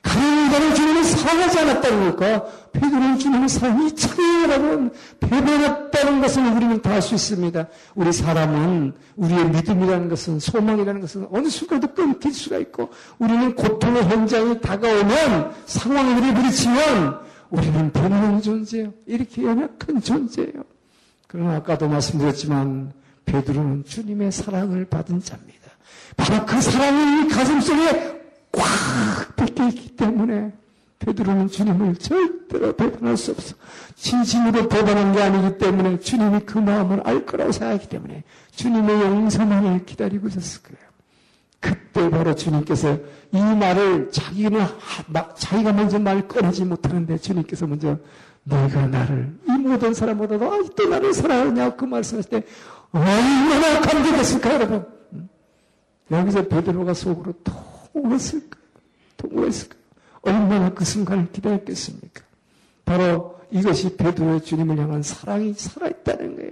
[0.00, 7.14] 가난자는 주님을 사랑하지 않았다는 것과 베드로는 주님을 사랑이 차이라는 배반했다는 것을 우리는 다 알 수
[7.14, 7.66] 있습니다.
[7.94, 14.60] 우리 사람은 우리의 믿음이라는 것은 소망이라는 것은 어느 순간도 끊길 수가 있고 우리는 고통의 현장이
[14.60, 18.92] 다가오면 상황이 우리 부딪히면 우리는 변하는 존재예요.
[19.06, 20.64] 이렇게 연약한 존재예요.
[21.26, 22.92] 그러나 아까도 말씀드렸지만
[23.24, 25.70] 베드로는 주님의 사랑을 받은 자입니다.
[26.16, 28.20] 바로 그 사랑이 가슴속에
[28.52, 30.52] 꽉 뺏겨 있기 때문에
[30.98, 33.54] 베드로는 주님을 절대로 배반할 수 없어.
[33.94, 40.28] 진심으로 배반한 게 아니기 때문에 주님이 그 마음을 알 거라고 생각하기 때문에 주님의 용서만을 기다리고
[40.28, 40.88] 있었을 거예요.
[41.60, 42.98] 그때 바로 주님께서
[43.32, 44.60] 이 말을 자기는
[45.36, 47.98] 자기가 먼저 말 꺼내지 못하는데 주님께서 먼저
[48.44, 52.42] 너희가 나를 이 모든 사람보다도 아직도 나를 사랑하냐 그 말씀하실 때
[52.90, 54.86] 얼마나 감격했을까 여러분?
[56.10, 57.34] 여기서 베드로가 속으로
[57.92, 58.58] 통했을까
[59.18, 59.76] 통했을까
[60.22, 62.22] 얼마나 그 순간을 기다렸겠습니까?
[62.86, 66.50] 바로 이것이 베드로의 주님을 향한 사랑이 살아있다는 거예요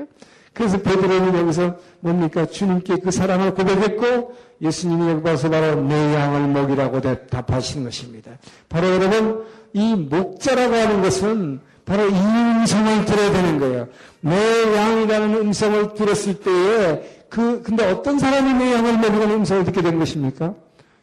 [0.57, 2.47] 그래서 베드로는 여기서 뭡니까?
[2.47, 8.31] 주님께 그 사랑을 고백했고 예수님이 여기 와서 바로 내 양을 먹이라고 답하시는 것입니다.
[8.71, 9.45] 바로 여러분
[9.75, 13.89] 이 목자라고 하는 것은 바로 이 음성을 들어야 되는 거예요.
[14.23, 19.99] 내 양이라는 음성을 들었을 때에 그 근데 어떤 사람이 내 양을 먹이라는 음성을 듣게 된
[19.99, 20.55] 것입니까?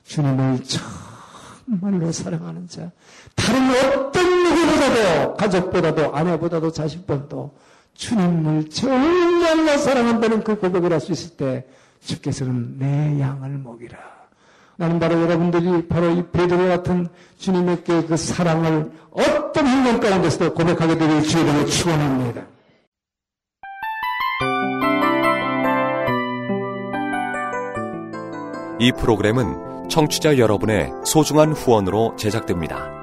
[0.04, 0.62] 주님을
[1.68, 2.90] 정말로 사랑하는 자.
[3.36, 7.54] 다른 어떤 누구보다도, 가족보다도, 아내보다도, 자식보다도
[7.96, 11.66] 주님을 정말로 사랑한다는 그 고백을 할 수 있을 때
[12.02, 13.98] 주께서는 내 양을 먹이라.
[14.76, 21.30] 나는 바로 여러분들이 바로 이 베드로 같은 주님께 그 사랑을 어떤 행동 가운데서도 고백하게 되길
[21.30, 22.42] 이름으로 축원합니다.
[28.80, 33.03] 이 프로그램은 청취자 여러분의 소중한 후원으로 제작됩니다.